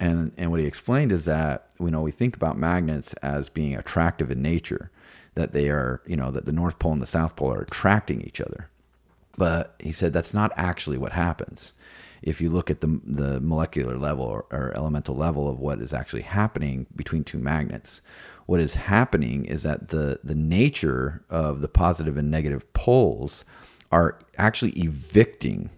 [0.00, 3.76] And and what he explained is that you know we think about magnets as being
[3.76, 4.90] attractive in nature,
[5.34, 8.22] that they are you know that the North Pole and the South Pole are attracting
[8.22, 8.68] each other.
[9.36, 11.74] But he said that's not actually what happens.
[12.22, 15.92] If you look at the the molecular level or, or elemental level of what is
[15.92, 18.00] actually happening between two magnets,
[18.46, 23.44] what is happening is that the the nature of the positive and negative poles
[23.90, 25.70] are actually evicting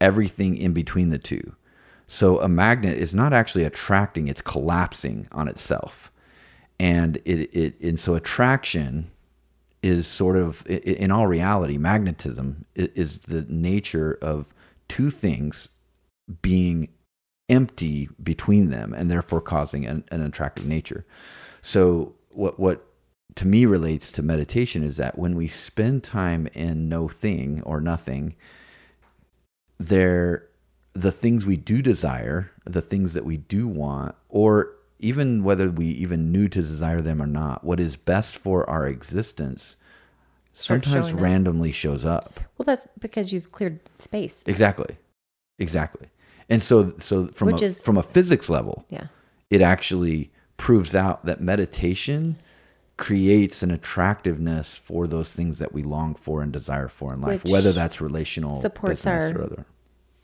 [0.00, 1.54] everything in between the two.
[2.06, 6.12] So a magnet is not actually attracting; it's collapsing on itself,
[6.78, 9.10] and it it and so attraction
[9.82, 14.52] is sort of in all reality magnetism is the nature of
[14.88, 15.68] two things
[16.42, 16.88] being
[17.48, 21.06] empty between them and therefore causing an, an attractive nature
[21.62, 22.84] so what what
[23.36, 27.80] to me relates to meditation is that when we spend time in no thing or
[27.80, 28.34] nothing
[29.78, 30.48] there
[30.92, 35.86] the things we do desire the things that we do want or even whether we
[35.86, 39.76] even knew to desire them or not what is best for our existence
[40.56, 41.20] sometimes showing up.
[41.20, 42.40] randomly shows up.
[42.56, 44.40] Well, that's because you've cleared space.
[44.46, 44.96] Exactly.
[45.58, 46.08] Exactly.
[46.48, 49.06] And so so from Which a, is- from a physics level, Yeah.
[49.50, 52.36] it actually proves out that meditation
[52.96, 57.44] creates an attractiveness for those things that we long for and desire for in life,
[57.44, 59.66] Which whether that's relational, supports our- or other.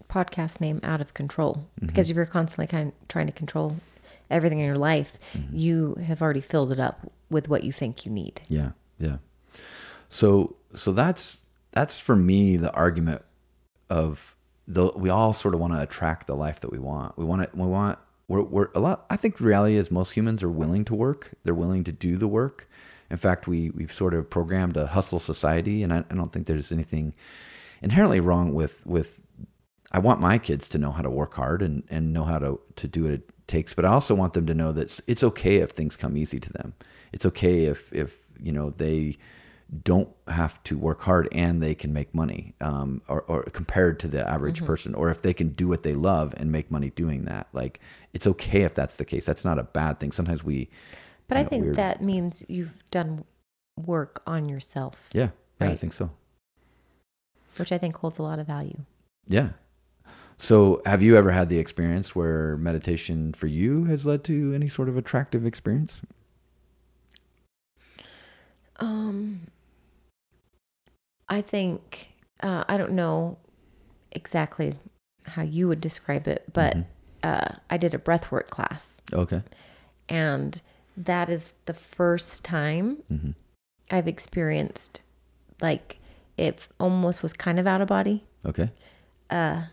[0.09, 1.87] Podcast name out of control Mm-hmm.
[1.87, 3.77] because if you're constantly kind of trying to control
[4.31, 5.57] everything in your life, Mm-hmm.
[5.57, 8.41] you have already filled it up with what you think you need.
[8.49, 9.17] Yeah, yeah.
[10.09, 11.43] So so that's
[11.73, 13.23] that's for me the argument
[13.91, 14.35] of
[14.67, 17.17] the we all sort of want to attract the life that we want.
[17.19, 17.51] We want it.
[17.55, 17.99] We want.
[18.29, 19.05] We're, we're a lot.
[19.11, 21.33] I think reality is most humans are willing to work.
[21.45, 22.69] They're willing to do the work.
[23.11, 26.47] In fact, we we've sort of programmed a hustle society, and I, I don't think
[26.47, 27.15] there's anything
[27.83, 29.21] inherently wrong with with.
[29.95, 32.59] I want my kids to know how to work hard and, and know how to,
[32.77, 35.57] to do what it takes, but I also want them to know that it's okay
[35.57, 36.73] if things come easy to them.
[37.13, 39.19] It's okay if if you know they
[39.85, 44.09] don't have to work hard and they can make money, um, or, or compared to
[44.09, 44.67] the average Mm-hmm.
[44.67, 47.49] person, or if they can do what they love and make money doing that.
[47.53, 47.81] Like
[48.13, 49.25] it's okay if that's the case.
[49.27, 50.13] That's not a bad thing.
[50.13, 50.69] Sometimes we,
[51.29, 53.25] But I know, think that means you've done
[53.77, 56.11] work on yourself, yeah, yeah, I think so.
[57.57, 58.79] which I think holds a lot of value.
[59.27, 59.51] Yeah.
[60.39, 64.69] So, have you ever had the experience where meditation for you has led to any
[64.69, 66.01] sort of attractive experience?
[68.81, 69.43] Um,
[71.33, 72.09] I think
[72.43, 73.39] uh, I don't know
[74.11, 74.75] exactly
[75.27, 76.85] how you would describe it, but Mhm.
[77.23, 79.43] uh, I did a breathwork class, Okay.
[80.09, 80.61] and
[80.97, 83.31] that is the first time hmm
[83.91, 85.03] I've experienced
[85.61, 85.99] like
[86.37, 88.71] it almost was kind of out of body, Okay.
[89.31, 89.67] uh,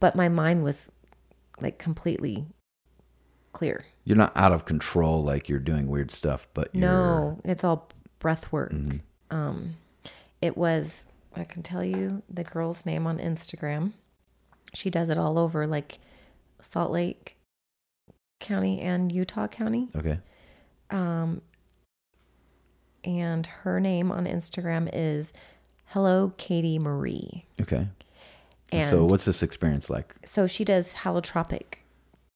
[0.00, 0.90] but my mind was
[1.60, 2.46] like completely
[3.52, 3.84] clear.
[4.04, 7.88] You're not out of control, like you're doing weird stuff, but you're, No, it's all
[8.18, 8.72] breath work.
[8.72, 9.00] Mhm.
[9.30, 9.76] Um,
[10.42, 13.92] it was, I can tell you the girl's name on Instagram.
[14.74, 15.98] She does it all over, like
[16.60, 17.36] Salt Lake
[18.40, 19.88] County and Utah County.
[19.96, 20.18] Okay.
[20.90, 21.40] Um,
[23.04, 25.32] and her name on Instagram is
[25.86, 27.46] Hello Katie Marie.
[27.60, 27.88] Okay.
[28.70, 30.14] And so, what's this experience like?
[30.24, 31.74] so she does holotropic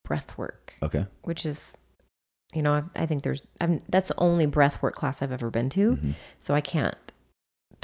[0.05, 1.07] breath work, Okay.
[1.23, 1.73] which is,
[2.53, 5.51] you know, I, I think there's, I'm, that's the only breath work class I've ever
[5.51, 5.97] been to.
[5.97, 6.15] Mhm.
[6.39, 6.95] So I can't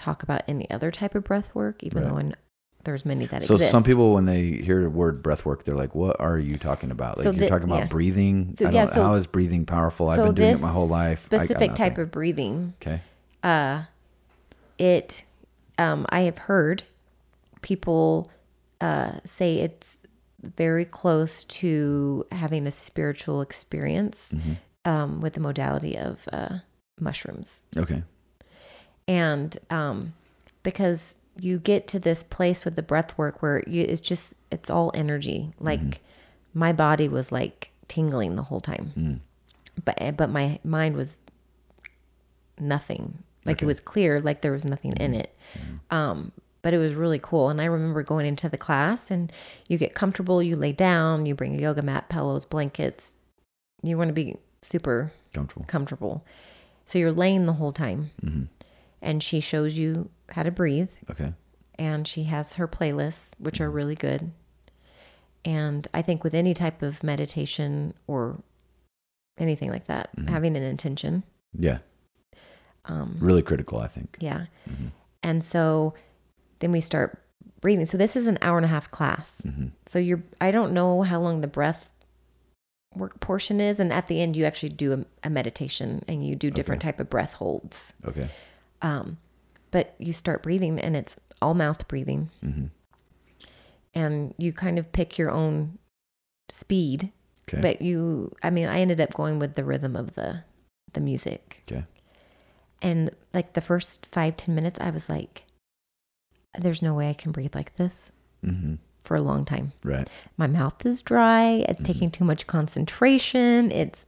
[0.02, 2.10] talk about any other type of breath work, even Right.
[2.10, 2.36] though I kn-
[2.84, 3.70] there's many that So, exist.
[3.70, 6.90] some people, when they hear the word breath work, they're like, what are you talking
[6.90, 7.16] about?
[7.18, 7.86] Like, So you're the- talking about yeah.
[7.86, 8.54] breathing?
[8.56, 10.10] So, I yeah, don't- so- how is breathing powerful?
[10.10, 11.28] I've been doing it my whole life.
[11.32, 13.00] I specific type of breathing, Okay.
[13.44, 13.84] uh,
[14.78, 15.22] it,
[15.78, 16.82] um, I have heard
[17.62, 18.30] people
[18.80, 19.98] uh, say it's
[20.42, 24.56] very close to having a spiritual experience Mhm.
[24.84, 26.58] um, with the modality of uh,
[26.98, 27.62] mushrooms.
[27.76, 28.02] Okay.
[29.08, 30.14] And um,
[30.62, 34.68] because you get to this place with the breath work where you, it's just it's
[34.70, 35.52] all energy.
[35.58, 36.00] Like
[36.54, 38.92] my body was like tingling the whole time.
[38.96, 39.20] Mm.
[39.84, 41.16] but but my mind was
[42.58, 43.22] nothing.
[43.44, 43.64] Like Okay.
[43.64, 45.34] it was clear like there was nothing in it.
[45.90, 46.32] Um
[46.62, 47.48] but it was really cool.
[47.48, 49.32] And i remember going into the class and
[49.68, 53.12] you get comfortable you lay down you bring a yoga mat pillows blankets.
[53.82, 55.64] You want to be super Comfortable.
[55.66, 56.24] comfortable.
[56.86, 58.10] So you're laying the whole time.
[58.20, 58.42] Hmm
[59.02, 60.90] and she shows you how to breathe.
[61.10, 61.32] Okay.
[61.78, 64.30] and she has her playlists which are really good.
[65.44, 68.42] And i think with any type of meditation or
[69.38, 70.28] anything like that Mhm.
[70.30, 71.24] having an intention.
[71.52, 71.78] Yeah.
[72.84, 74.16] um Really critical, I think.
[74.20, 74.46] yeah.
[74.66, 74.88] Hmm
[75.24, 75.94] and so
[76.58, 77.22] then we start
[77.60, 77.86] breathing.
[77.86, 79.32] So this is an hour and a half class.
[79.42, 81.90] Hmm so you're i don't know how long the breath
[82.94, 83.80] work portion is.
[83.80, 87.00] And at the end you actually do a, a meditation and you do different type
[87.00, 87.94] of breath holds.
[88.04, 88.28] Okay.
[88.82, 89.16] Um
[89.70, 92.66] but you start breathing and it's all mouth breathing hmm
[93.94, 95.78] and you kind of pick your own
[96.48, 97.10] speed
[97.48, 97.60] Okay.
[97.60, 100.44] but you i mean i ended up going with the rhythm of the
[100.92, 101.84] the music Okay.
[102.80, 105.44] and like the first five ten minutes i was like
[106.58, 108.12] there's no way i can breathe like this
[108.44, 108.74] hmm
[109.04, 110.08] for a long time Right.
[110.36, 111.86] my mouth is dry it's Mhm.
[111.86, 114.06] taking too much concentration it's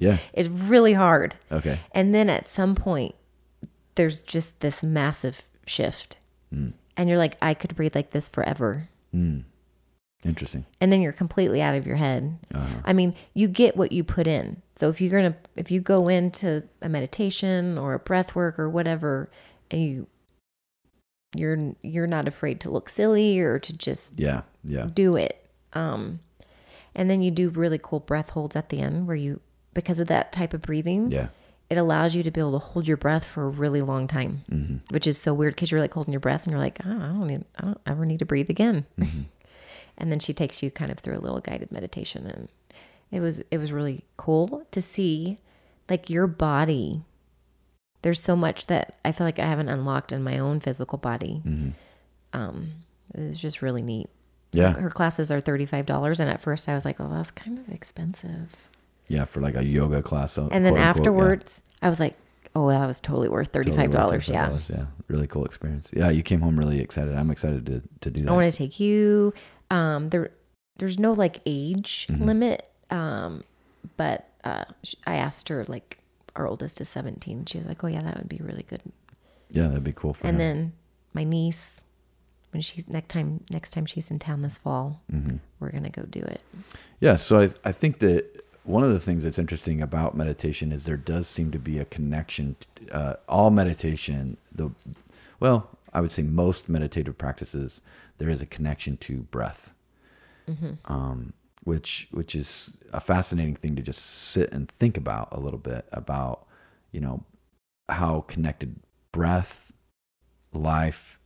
[0.00, 0.18] Yeah.
[0.32, 1.78] it's really hard Okay.
[1.92, 3.14] and then at some point
[3.96, 6.16] there's just this massive shift
[6.54, 6.74] Mm.
[6.96, 9.42] and you're like i could breathe like this forever Mm.
[10.24, 10.64] Interesting.
[10.80, 12.80] and then you're completely out of your head Uh-huh.
[12.84, 14.62] I mean, you get what you put in.
[14.76, 18.68] So if you're gonna, if you go into a meditation or a breath work or
[18.68, 19.30] whatever,
[19.70, 20.06] and you,
[21.34, 24.42] you're you're not afraid to look silly or to just Yeah.
[24.64, 24.88] Yeah.
[24.92, 25.46] do it.
[25.74, 26.20] Um,
[26.94, 29.40] and then you do really cool breath holds at the end where you,
[29.74, 31.28] because of that type of breathing, Yeah.
[31.68, 34.44] It allows you to be able to hold your breath for a really long time,
[34.50, 34.94] Mm-hmm.
[34.94, 37.06] which is so weird because you're like holding your breath and you're like, oh, I
[37.08, 38.86] don't need, I don't ever need to breathe again.
[38.98, 39.22] Mm-hmm.
[39.98, 42.48] and then she takes you kind of through a little guided meditation, and
[43.10, 45.38] it was it was really cool to see,
[45.88, 47.02] like your body.
[48.02, 51.42] There's so much that I feel like I haven't unlocked in my own physical body.
[51.44, 51.70] Mm-hmm.
[52.32, 52.72] Um,
[53.14, 54.08] it's just really neat.
[54.52, 54.74] Yeah.
[54.74, 57.58] Her classes are thirty five dollars, and at first I was like, well, that's kind
[57.58, 58.68] of expensive."
[59.08, 60.32] Yeah, for like a yoga class.
[60.32, 60.88] so- And then unquote, yeah.
[60.90, 62.16] afterwards, I was like,
[62.54, 64.86] "Oh, that was totally worth thirty Totally worth dollars." Yeah, $35, Yeah.
[65.08, 65.90] Really cool experience.
[65.92, 66.10] Yeah.
[66.10, 67.14] You came home really excited.
[67.14, 68.30] I'm excited to, to do that.
[68.30, 69.32] I want to take you.
[69.70, 70.30] Um, there,
[70.78, 72.24] there's no like age Mm-hmm.
[72.24, 72.68] limit.
[72.90, 73.42] Um,
[73.96, 74.64] but uh,
[75.06, 75.98] I asked her like
[76.34, 77.44] our oldest is seventeen.
[77.46, 78.82] She was like, "Oh yeah, that would be really good."
[79.50, 79.68] yeah.
[79.68, 80.38] That'd be cool for and her.
[80.38, 80.72] then
[81.14, 81.80] my niece,
[82.50, 85.36] when she's next time next time she's in town this fall, Mm-hmm.
[85.60, 86.40] we're gonna go do it.
[87.00, 90.84] Yeah, so I I think that one of the things that's interesting about meditation is
[90.84, 92.56] there does seem to be a connection.
[92.90, 94.70] Uh, all meditation, the
[95.40, 97.80] well, I would say most meditative practices,
[98.18, 99.72] there is a connection to breath,
[100.86, 101.32] um,
[101.64, 105.86] which which is a fascinating thing to just sit and think about a little bit
[105.92, 106.46] about,
[106.92, 107.24] you know,
[107.88, 108.80] how connected
[109.12, 109.72] breath,
[110.52, 111.18] life,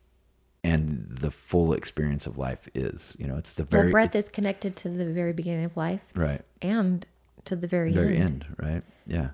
[0.63, 3.17] and the full experience of life is.
[3.19, 6.03] You know, it's the very well, breath is connected to the very beginning of life
[6.15, 7.07] right and
[7.45, 8.45] to the very, very end.
[8.45, 8.57] end.
[8.59, 9.31] right yeah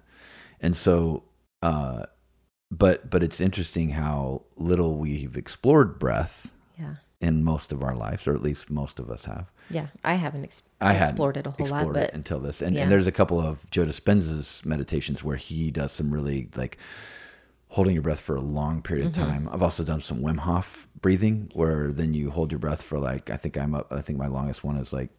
[0.61, 1.23] and so
[1.63, 2.05] uh
[2.71, 8.27] but but it's interesting how little we've explored breath Yeah, in most of our lives
[8.27, 9.89] or at least most of us have yeah.
[10.05, 12.83] I haven't ex- i explored it a whole lot, but until this and, yeah.
[12.83, 16.79] and there's a couple of joe dispenza's meditations where he does some really like
[17.69, 19.23] holding your breath for a long period Mm-hmm.
[19.23, 22.83] of time i've also done some wim hof breathing where then you hold your breath
[22.83, 25.11] for like i think i'm up i think my longest one is like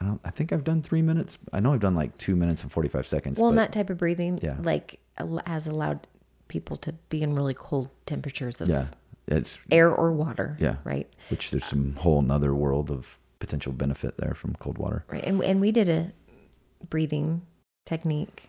[0.00, 0.20] I don't.
[0.24, 1.36] I think I've done three minutes.
[1.52, 3.38] I know I've done like two minutes and forty five seconds.
[3.38, 4.56] well, but- and that type of breathing, Yeah.
[4.62, 4.98] like
[5.46, 6.06] has allowed
[6.48, 8.86] people to be in really cold temperatures of Yeah,
[9.28, 10.56] it's air or water.
[10.58, 10.76] Yeah.
[10.84, 15.04] right, which there's some whole nother world of potential benefit there from cold water.
[15.08, 15.24] right.
[15.24, 16.12] And and we did a
[16.88, 17.42] breathing
[17.84, 18.48] technique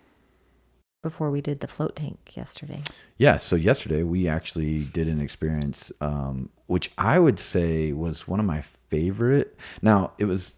[1.03, 2.81] before we did the float tank yesterday.
[3.17, 3.37] Yeah.
[3.39, 8.45] So yesterday we actually did an experience, um, which I would say was one of
[8.45, 9.57] my favorite.
[9.81, 10.55] Now it was.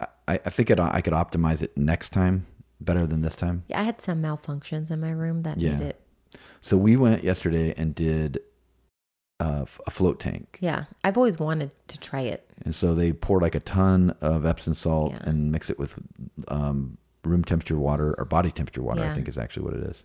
[0.00, 2.46] I, I, I think it, I could optimize it next time
[2.80, 3.64] better than this time.
[3.68, 5.72] Yeah, I had some malfunctions in my room that Yeah.
[5.78, 6.00] made it.
[6.60, 8.40] So we went yesterday and did
[9.40, 10.58] uh, a float tank.
[10.60, 12.48] Yeah, I've always wanted to try it.
[12.64, 15.18] And so they pour like a ton of Epsom salt Yeah.
[15.28, 15.94] and mix it with
[16.48, 19.02] um, room temperature water or body temperature water.
[19.02, 20.04] I think is actually what it is.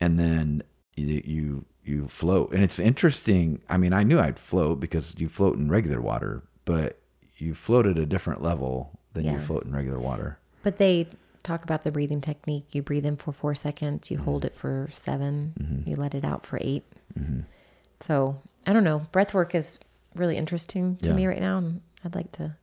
[0.00, 0.62] And then
[0.96, 3.62] you, you you float, and it's interesting.
[3.68, 7.00] I mean, I knew I'd float because you float in regular water, but
[7.36, 10.38] you float at a different level than you float in regular water.
[10.62, 11.08] But they
[11.42, 12.74] talk about the breathing technique.
[12.74, 15.88] You breathe in for four seconds, you hold it for 7 mm-hmm.
[15.88, 16.84] you let it out for 8
[17.18, 17.40] mm-hmm.
[18.00, 19.06] So I don't know.
[19.12, 19.78] Breath work is
[20.14, 21.14] really interesting to Yeah.
[21.14, 21.58] me right now.
[21.58, 22.56] And I'd like to.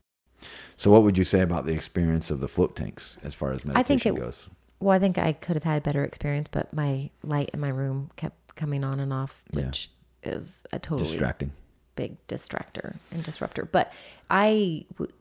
[0.75, 3.65] So, what would you say about the experience of the float tanks as far as
[3.65, 4.49] meditation I think it- goes?
[4.79, 7.69] Well, I think I could have had a better experience, but my light in my
[7.69, 9.65] room kept coming on and off, Yeah.
[9.67, 9.89] which
[10.21, 11.51] is a totally Distracting.
[11.95, 13.65] big distractor and disruptor.
[13.65, 13.91] But
[14.29, 15.11] I w-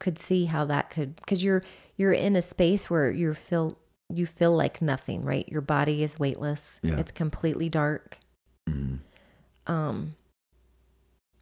[0.00, 1.62] could see how that could because you're
[1.96, 3.78] you're in a space where you feel
[4.12, 5.48] you feel like nothing, right?
[5.48, 6.80] Your body is weightless.
[6.82, 6.98] Yeah.
[6.98, 8.18] It's completely dark.
[8.68, 8.98] Mhm.
[9.68, 10.16] Um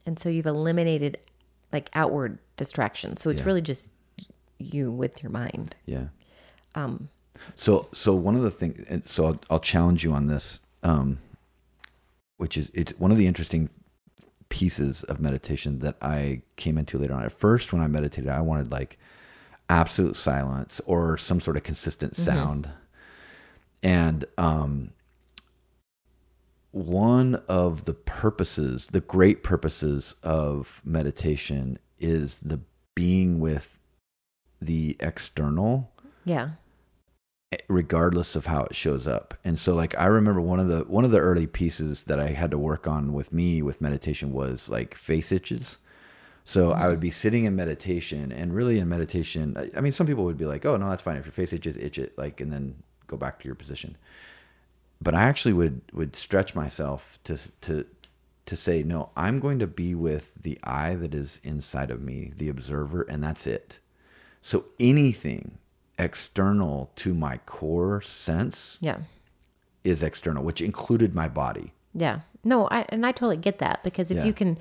[0.05, 1.19] and so you've eliminated
[1.73, 3.23] like outward distractions.
[3.23, 3.47] So it's Yeah.
[3.47, 3.93] really just
[4.59, 5.77] you with your mind.
[5.87, 6.09] Yeah.
[6.75, 7.09] Um
[7.57, 11.19] So, so one of the things, and so I'll, I'll challenge you on this, um,
[12.37, 13.71] which is it's one of the interesting
[14.49, 17.25] pieces of meditation that I came into later on.
[17.25, 18.99] At first, when I meditated, I wanted like
[19.69, 22.71] absolute silence or some sort of consistent sound,
[23.83, 24.91] and um,
[26.71, 32.61] one of the purposes, the great purposes of meditation, is the
[32.95, 33.79] being with
[34.61, 35.93] the external
[36.29, 36.51] yeah.
[37.51, 39.35] Eh, regardless of how it shows up.
[39.43, 42.29] And so like I remember one of the one of the early pieces that I
[42.29, 45.79] had to work on with me with meditation was like face itches.
[46.45, 46.89] So I mm-hmm.
[46.91, 50.37] would be sitting in meditation and really in meditation I- I mean some people would
[50.37, 52.83] be like, "Oh, no, that's fine if your face itches, itch it like and then
[53.07, 53.97] go back to your position."
[55.01, 57.87] But I actually would would stretch myself to to
[58.47, 62.33] to say, "No, I'm going to be with the eye that is inside of me,
[62.37, 63.79] the observer, and that's it."
[64.43, 65.59] So anything
[65.99, 69.01] external to my core sense Yeah.
[69.85, 71.73] is external, which included my body.
[71.95, 72.21] Yeah.
[72.45, 74.25] No, I and I totally get that because if Yeah.
[74.25, 74.59] you can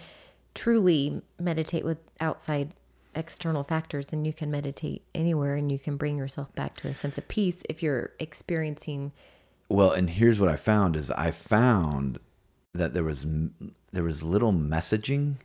[0.55, 2.73] truly meditate with outside
[3.13, 6.93] external factors, then you can meditate anywhere and you can bring yourself back to a
[6.93, 9.11] sense of peace if you're experiencing
[9.69, 12.19] Well, and here's what I found is I found
[12.73, 13.25] that there was
[13.91, 15.35] there was little messaging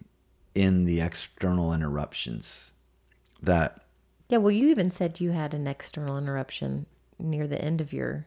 [0.55, 2.71] in the external interruptions
[3.43, 3.82] that
[4.33, 6.87] Yeah, well, you even said you had an external interruption
[7.19, 8.25] near the end of your.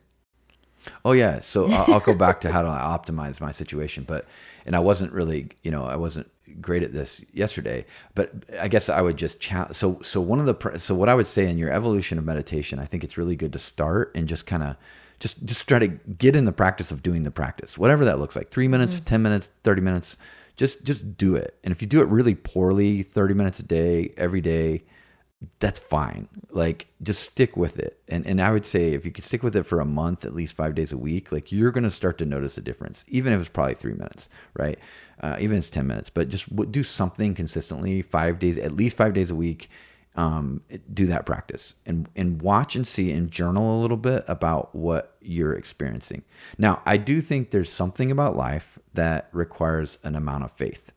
[1.03, 4.27] Oh yeah, so I'll, I'll go back to how do I optimize my situation, but
[4.67, 6.29] and I wasn't really, you know, I wasn't
[6.61, 8.31] great at this yesterday, but
[8.61, 9.75] I guess I would just chat.
[9.75, 12.77] So so one of the so what I would say in your evolution of meditation,
[12.77, 14.75] I think it's really good to start and just kind of
[15.19, 18.35] just just try to get in the practice of doing the practice, whatever that looks
[18.35, 19.05] like, three minutes, mm.
[19.05, 20.17] ten minutes, thirty minutes,
[20.55, 21.57] just just do it.
[21.63, 24.83] And if you do it really poorly, thirty minutes a day, every day,
[25.59, 26.27] that's fine.
[26.51, 27.99] Like just stick with it.
[28.07, 30.33] And and I would say if you could stick with it for a month, at
[30.33, 33.39] least five days a week, like you're gonna start to notice a difference, even if
[33.39, 34.79] it's probably three minutes, right?
[35.21, 38.97] Uh, even if it's ten minutes, but just do something consistently, five days, at least
[38.97, 39.69] five days a week.
[40.17, 40.61] Um,
[40.93, 45.17] do that practice and and watch and see and journal a little bit about what
[45.21, 46.23] you're experiencing.
[46.57, 50.93] Now, I do think there's something about life that requires an amount of faith.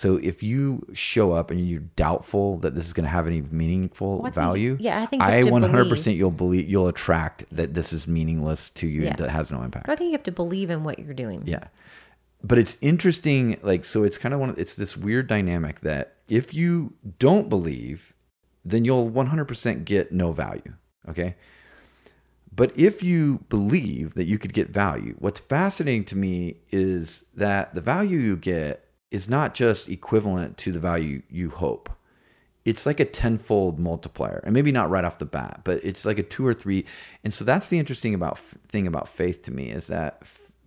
[0.00, 3.42] So if you show up and you're doubtful that this is going to have any
[3.42, 7.74] meaningful Well, I think- value, yeah, I think I 100% you'll believe you'll attract that
[7.74, 9.90] this is meaningless to you and that has no impact.
[9.90, 11.42] I think you have to believe in what you're doing.
[11.44, 11.64] Yeah.
[12.42, 16.54] But it's interesting, like, so it's kind of one, it's this weird dynamic that if
[16.54, 18.14] you don't believe,
[18.64, 20.76] then you'll 100% get no value.
[21.10, 21.34] Okay.
[22.50, 27.74] But if you believe that you could get value, what's fascinating to me is that
[27.74, 31.90] the value you get is not just equivalent to the value you hope.
[32.64, 36.18] It's like a tenfold multiplier, and maybe not right off the bat, but it's like
[36.18, 36.84] a two or three.
[37.24, 40.22] And so that's the interesting about thing about faith to me is that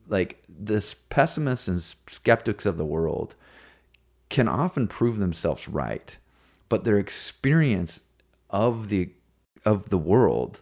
[0.07, 3.35] like this pessimists and skeptics of the world
[4.29, 6.17] can often prove themselves right,
[6.67, 8.01] but their experience
[8.49, 9.11] of the
[9.65, 10.61] of the world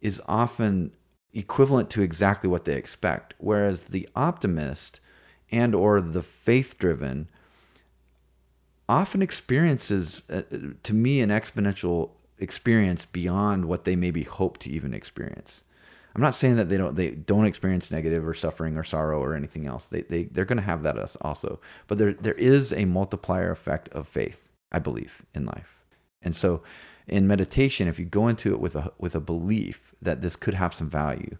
[0.00, 0.92] is often
[1.32, 5.00] equivalent to exactly what they expect whereas the optimist
[5.54, 7.28] and or the faith driven
[8.88, 10.42] often experiences uh,
[10.82, 15.62] to me an exponential experience beyond what they maybe hope to even experience.
[16.14, 19.34] I'm not saying that they don't they don't experience negative or suffering or sorrow or
[19.34, 19.88] anything else.
[19.88, 21.60] They, they they're going to have that also.
[21.86, 25.84] But there there is a multiplier effect of faith i believe in life.
[26.20, 26.62] And so
[27.06, 30.54] in meditation, if you go into it with a with a belief that this could
[30.54, 31.36] have some value,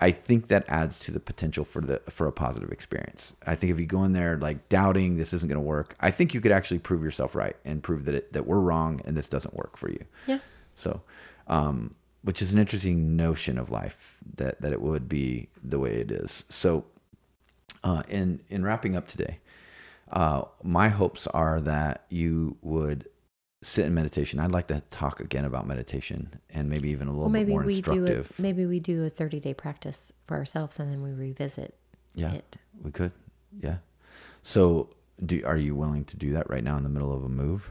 [0.00, 3.34] I think that adds to the potential for the for a positive experience.
[3.46, 6.10] I think if you go in there like doubting this isn't going to work, I
[6.10, 9.16] think you could actually prove yourself right and prove that it, that we're wrong and
[9.16, 10.04] this doesn't work for you.
[10.26, 10.38] Yeah.
[10.74, 11.00] So,
[11.48, 15.94] um, which is an interesting notion of life that that it would be the way
[15.94, 16.44] it is.
[16.50, 16.84] So,
[17.82, 19.38] uh, in in wrapping up today,
[20.12, 23.08] uh, my hopes are that you would
[23.62, 24.38] sit in meditation.
[24.38, 27.52] I'd like to talk again about meditation and maybe even a little Well, maybe bit
[27.52, 28.38] more we do instructive.
[28.38, 31.74] Maybe we do a 30 day practice for ourselves and then we revisit
[32.14, 32.56] yeah, it.
[32.82, 33.12] we could.
[33.60, 33.76] Yeah.
[34.42, 34.88] So,
[35.24, 37.70] do are you willing to do that right now in the middle of a move?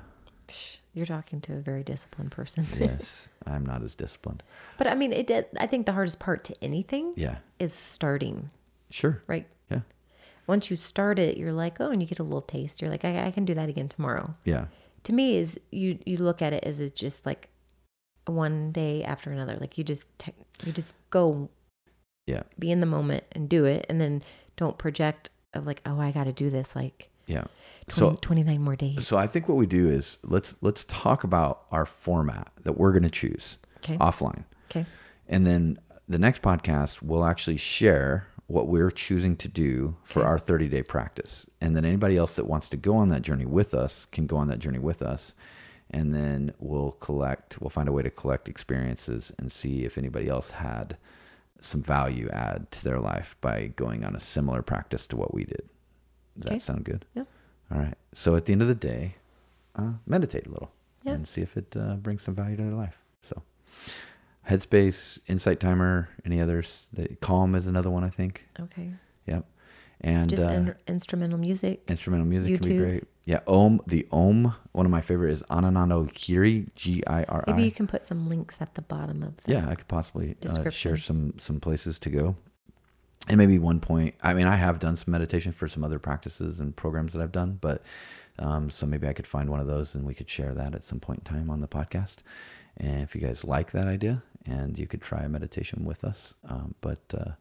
[0.93, 2.67] You're talking to a very disciplined person.
[2.79, 4.43] yes, I'm not as disciplined.
[4.77, 5.45] but I mean, it did.
[5.59, 8.49] I think the hardest part to anything Yeah, is starting,
[8.89, 9.23] sure.
[9.27, 9.47] right?
[9.71, 9.81] Yeah,
[10.47, 12.81] Once you start it, you're like, oh, and you get a little taste.
[12.81, 14.35] You're like, I, I can do that again tomorrow.
[14.43, 14.65] yeah,
[15.05, 17.49] To me, is you you look at it as it's just like
[18.25, 19.57] one day after another.
[19.59, 20.33] Like you just te-
[20.65, 21.49] you just go
[22.27, 24.23] yeah, be in the moment and do it, and then
[24.57, 27.45] don't project of like, oh, I got to do this like yeah.
[27.87, 29.07] 20, So, 29 more days.
[29.07, 32.91] so I think what we do is let's let's talk about our format that we're
[32.91, 33.97] going to choose Okay.
[33.97, 34.45] offline.
[34.71, 34.85] Okay.
[35.27, 35.77] And then
[36.07, 40.27] the next podcast, we'll actually share what we're choosing to do for Okay.
[40.27, 41.45] our 30 day practice.
[41.61, 44.37] And then anybody else that wants to go on that journey with us can go
[44.37, 45.33] on that journey with us.
[45.89, 50.27] And then we'll collect, we'll find a way to collect experiences and see if anybody
[50.29, 50.97] else had
[51.59, 55.43] some value add to their life by going on a similar practice to what we
[55.45, 55.63] did.
[56.37, 56.55] Does Okay.
[56.57, 57.05] that sound good?
[57.15, 57.23] Yeah.
[57.71, 57.95] All right.
[58.13, 59.15] So at the end of the day,
[59.75, 60.71] uh, meditate a little
[61.03, 61.13] Yeah.
[61.13, 62.99] and see if it uh, brings some value to their life.
[63.23, 63.41] So,
[64.49, 66.87] Headspace, Insight Timer, any others?
[66.93, 68.45] The, Calm is another one, I think.
[68.59, 68.91] Okay.
[69.25, 69.45] Yep.
[70.01, 71.83] And Just uh, in- instrumental music.
[71.87, 73.03] instrumental music can be great.
[73.23, 73.39] Yeah.
[73.47, 77.71] Om, the Om, one of my favorite is Ananando Kiri, G I R Maybe you
[77.71, 80.97] can put some links at the bottom of the Yeah, I could possibly uh, share
[80.97, 82.35] some some places to go.
[83.27, 84.13] And maybe one point.
[84.21, 87.31] I mean, I have done some meditation for some other practices and programs that I've
[87.31, 87.81] done, but
[88.37, 90.83] um, so maybe I could find one of those and we could share that at
[90.83, 92.17] some point in time on the podcast.
[92.77, 96.33] And if you guys like that idea, and you could try a meditation with us.
[96.47, 97.31] Um, but uh,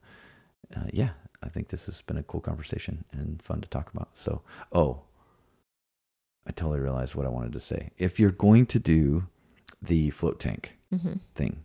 [0.76, 1.10] uh, yeah,
[1.42, 4.10] I think this has been a cool conversation and fun to talk about.
[4.14, 4.42] So,
[4.72, 5.02] oh,
[6.46, 7.90] I totally realized what I wanted to say.
[7.98, 9.26] If you're going to do
[9.82, 11.64] the float tank hmm thing,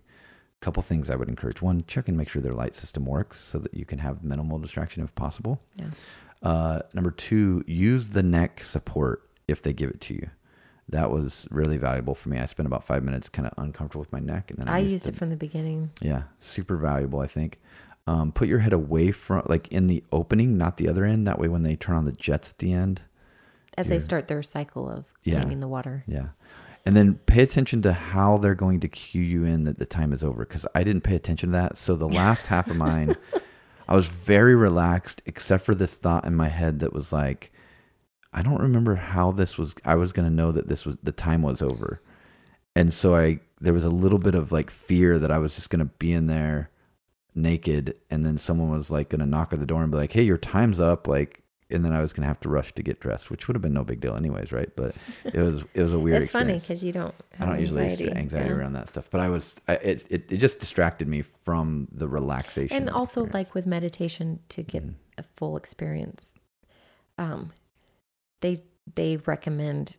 [0.61, 1.61] couple things I would encourage.
[1.61, 4.59] One, check and make sure their light system works so that you can have minimal
[4.59, 5.61] distraction if possible.
[5.75, 5.89] Yeah.
[6.41, 10.29] Uh, number two, use the neck support if they give it to you.
[10.89, 12.39] That was really valuable for me.
[12.39, 14.91] I spent about five minutes kind of uncomfortable with my neck, and then I used
[14.91, 15.91] used the- it from the beginning.
[16.01, 17.59] yeah, super valuable, I think.
[18.07, 21.27] Um, put your head away from, like in the opening, not the other end.
[21.27, 23.01] That way, when they turn on the jets at the end,
[23.77, 25.41] As they start their cycle of Yeah.
[25.41, 26.03] aiming the water.
[26.07, 26.29] yeah.
[26.85, 30.11] And then pay attention to how they're going to cue you in that the time
[30.11, 30.39] is over.
[30.43, 31.77] Because I didn't pay attention to that.
[31.77, 33.15] So the last half of mine,
[33.87, 37.51] I was very relaxed, except for this thought in my head that was like,
[38.31, 39.73] I don't remember how this was.
[39.85, 42.01] I was going to know that this was the time was over.
[42.75, 45.69] And so I, there was a little bit of like fear that I was just
[45.69, 46.69] going to be in there
[47.35, 47.97] naked.
[48.09, 50.23] And then someone was like going to knock at the door and be like, Hey,
[50.23, 51.07] your time's up.
[51.07, 53.53] Like, and then I was going to have to rush to get dressed, which would
[53.55, 54.51] have been no big deal anyways.
[54.51, 54.69] Right.
[54.75, 57.81] But it was, it was a weird it's funny because you don't I don't usually
[57.83, 58.07] anxiety.
[58.09, 58.55] have anxiety Yeah.
[58.55, 62.07] around that stuff, but I was, I, it, it, it just distracted me from the
[62.07, 62.75] relaxation.
[62.77, 63.33] and also experience.
[63.33, 64.93] like with meditation to get Mhm.
[65.17, 66.35] a full experience
[67.17, 67.51] um
[68.41, 68.57] they
[68.95, 69.97] they recommend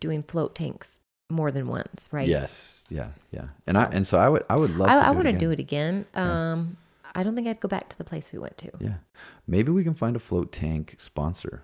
[0.00, 0.98] doing float tanks
[1.30, 3.48] more than once right yes, yeah, yeah.
[3.66, 5.32] And I, So- and so I would, I would love i, to I want to
[5.32, 6.52] do it again Yeah.
[6.52, 6.76] um
[7.14, 8.94] i don't think i'd go back to the place we went to Yeah.
[9.46, 11.62] Maybe we can find a float tank sponsor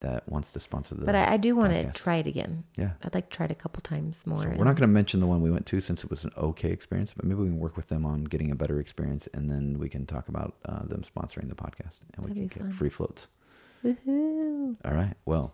[0.00, 2.92] that wants to sponsor the, but i, I do want to try it again yeah.
[3.04, 5.20] i'd like to try it a couple times more So we're not going to mention
[5.20, 7.58] the one we went to since it was an okay experience, but maybe we can
[7.58, 10.82] work with them on getting a better experience, and then we can talk about uh,
[10.84, 12.72] them sponsoring the podcast, and we can get fun.
[12.72, 13.28] free floats.
[13.84, 14.76] Woohoo.
[14.84, 15.14] All right.
[15.26, 15.52] Well,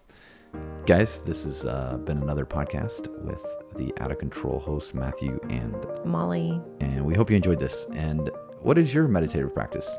[0.86, 3.42] guys, this has uh, been another podcast with
[3.76, 5.74] the out of control hosts Matthew and
[6.04, 7.86] molly and we hope you enjoyed this.
[7.92, 9.96] And what is your meditative practice?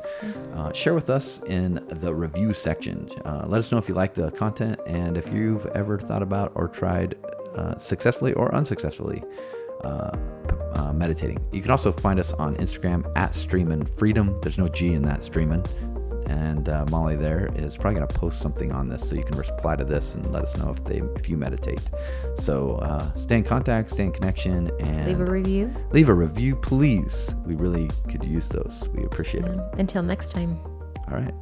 [0.54, 3.08] Uh, share with us in the review section.
[3.24, 6.52] Uh, let us know if you like the content and if you've ever thought about
[6.54, 7.16] or tried
[7.54, 9.22] uh, successfully or unsuccessfully
[9.82, 11.42] uh, p- uh, meditating.
[11.52, 14.36] You can also find us on Instagram at Streamin' Freedom.
[14.42, 15.64] There's no G in that Streamin'.
[16.30, 19.36] And uh, Molly there is probably going to post something on this, so you can
[19.36, 21.82] reply to this and let us know if they if you meditate.
[22.38, 26.54] So uh, stay in contact, stay in connection, and leave a review leave a review,
[26.56, 27.34] please.
[27.44, 28.88] We really could use those.
[28.94, 29.58] We appreciate it.
[29.58, 30.58] Um, until next time
[31.08, 31.34] All right.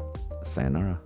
[0.45, 0.99] Sayonara.